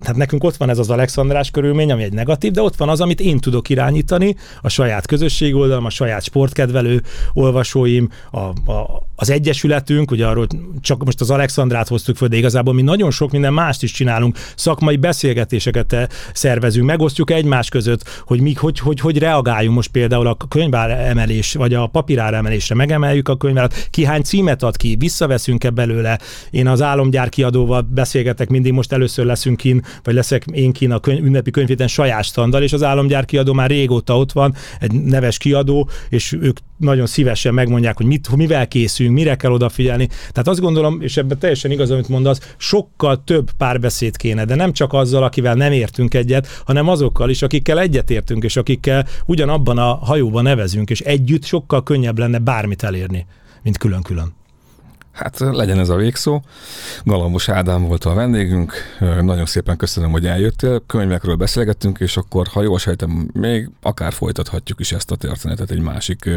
tehát 0.00 0.16
nekünk 0.16 0.44
ott 0.44 0.56
van 0.56 0.70
ez 0.70 0.78
az 0.78 0.90
Alexandrás 0.90 1.50
körülmény, 1.50 1.92
ami 1.92 2.02
egy 2.02 2.12
negatív, 2.12 2.52
de 2.52 2.62
ott 2.62 2.76
van 2.76 2.88
az, 2.88 3.00
amit 3.00 3.20
én 3.20 3.38
tudok 3.38 3.68
irányítani, 3.68 4.36
a 4.62 4.68
saját 4.68 5.06
közösség 5.06 5.54
oldalam, 5.54 5.84
a 5.84 5.90
saját 5.90 6.22
sportkedvelő 6.22 7.02
olvasóim, 7.32 8.10
a, 8.30 8.38
a, 8.72 9.07
az 9.20 9.30
egyesületünk, 9.30 10.10
ugye 10.10 10.26
arról 10.26 10.46
csak 10.80 11.04
most 11.04 11.20
az 11.20 11.30
Alexandrát 11.30 11.88
hoztuk 11.88 12.16
föl, 12.16 12.28
de 12.28 12.36
igazából 12.36 12.74
mi 12.74 12.82
nagyon 12.82 13.10
sok 13.10 13.30
minden 13.30 13.52
mást 13.52 13.82
is 13.82 13.92
csinálunk, 13.92 14.38
szakmai 14.56 14.96
beszélgetéseket 14.96 16.08
szervezünk, 16.32 16.86
megosztjuk 16.86 17.30
egymás 17.30 17.68
között, 17.68 18.22
hogy 18.26 18.40
mi, 18.40 18.52
hogy, 18.52 18.78
hogy, 18.78 19.00
hogy 19.00 19.18
reagáljunk. 19.18 19.74
Most 19.74 19.90
például 19.90 20.26
a 20.26 20.36
könyvár 20.48 20.90
emelés, 20.90 21.54
vagy 21.54 21.74
a 21.74 21.86
papírár 21.86 22.34
emelésre, 22.34 22.74
megemeljük 22.74 23.28
a 23.28 23.36
könyvárat, 23.36 23.88
ki 23.90 24.04
hány 24.04 24.22
címet 24.22 24.62
ad 24.62 24.76
ki, 24.76 24.96
visszaveszünk-e 24.98 25.70
belőle. 25.70 26.18
Én 26.50 26.66
az 26.66 26.82
álomgyár 26.82 27.28
kiadóval 27.28 27.88
beszélgetek, 27.90 28.48
mindig 28.48 28.72
most 28.72 28.92
először 28.92 29.24
leszünk 29.24 29.56
kin, 29.56 29.82
vagy 30.02 30.14
leszek 30.14 30.44
én 30.52 30.72
kin 30.72 30.92
a 30.92 30.98
könyv, 30.98 31.24
ünnepi 31.24 31.50
könyvéten 31.50 31.88
saját 31.88 32.24
standal, 32.24 32.62
és 32.62 32.72
az 32.72 32.82
álomgyár 32.82 33.24
kiadó 33.24 33.52
már 33.52 33.68
régóta 33.68 34.18
ott 34.18 34.32
van, 34.32 34.54
egy 34.80 34.92
neves 34.92 35.38
kiadó, 35.38 35.88
és 36.08 36.36
ők 36.40 36.58
nagyon 36.76 37.06
szívesen 37.06 37.54
megmondják, 37.54 37.96
hogy 37.96 38.06
mit, 38.06 38.36
mivel 38.36 38.68
készülünk, 39.08 39.16
mire 39.16 39.36
kell 39.36 39.50
odafigyelni. 39.50 40.06
Tehát 40.06 40.48
azt 40.48 40.60
gondolom, 40.60 41.00
és 41.00 41.16
ebben 41.16 41.38
teljesen 41.38 41.70
igaz, 41.70 41.90
amit 41.90 42.08
mondasz, 42.08 42.54
sokkal 42.56 43.24
több 43.24 43.50
párbeszéd 43.58 44.16
kéne, 44.16 44.44
de 44.44 44.54
nem 44.54 44.72
csak 44.72 44.92
azzal, 44.92 45.22
akivel 45.22 45.54
nem 45.54 45.72
értünk 45.72 46.14
egyet, 46.14 46.62
hanem 46.66 46.88
azokkal 46.88 47.30
is, 47.30 47.42
akikkel 47.42 47.80
egyet 47.80 48.10
értünk, 48.10 48.44
és 48.44 48.56
akikkel 48.56 49.06
ugyanabban 49.26 49.78
a 49.78 49.94
hajóban 49.94 50.42
nevezünk, 50.42 50.90
és 50.90 51.00
együtt 51.00 51.44
sokkal 51.44 51.82
könnyebb 51.82 52.18
lenne 52.18 52.38
bármit 52.38 52.82
elérni, 52.82 53.26
mint 53.62 53.78
külön-külön. 53.78 54.37
Hát 55.18 55.38
legyen 55.38 55.78
ez 55.78 55.88
a 55.88 55.96
végszó. 55.96 56.42
Galambos 57.04 57.48
Ádám 57.48 57.82
volt 57.82 58.04
a 58.04 58.14
vendégünk. 58.14 58.72
Nagyon 59.20 59.46
szépen 59.46 59.76
köszönöm, 59.76 60.10
hogy 60.10 60.26
eljöttél. 60.26 60.82
Könyvekről 60.86 61.34
beszélgettünk, 61.34 61.98
és 61.98 62.16
akkor, 62.16 62.46
ha 62.46 62.62
jól 62.62 62.78
sejtem, 62.78 63.30
még 63.32 63.70
akár 63.82 64.12
folytathatjuk 64.12 64.80
is 64.80 64.92
ezt 64.92 65.10
a 65.10 65.16
történetet 65.16 65.70
egy 65.70 65.80
másik 65.80 66.30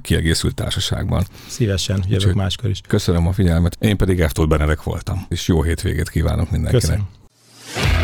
kiegészült 0.00 0.54
társaságban. 0.54 1.24
Szívesen, 1.48 1.96
jövök 1.96 2.16
Úgyhogy 2.16 2.34
máskor 2.34 2.70
is. 2.70 2.80
Köszönöm 2.88 3.26
a 3.26 3.32
figyelmet. 3.32 3.76
Én 3.80 3.96
pedig 3.96 4.20
Eftót 4.20 4.48
Benedek 4.48 4.82
voltam, 4.82 5.26
és 5.28 5.48
jó 5.48 5.62
hétvégét 5.62 6.10
kívánok 6.10 6.50
mindenkinek. 6.50 6.80
Köszönöm. 6.80 8.03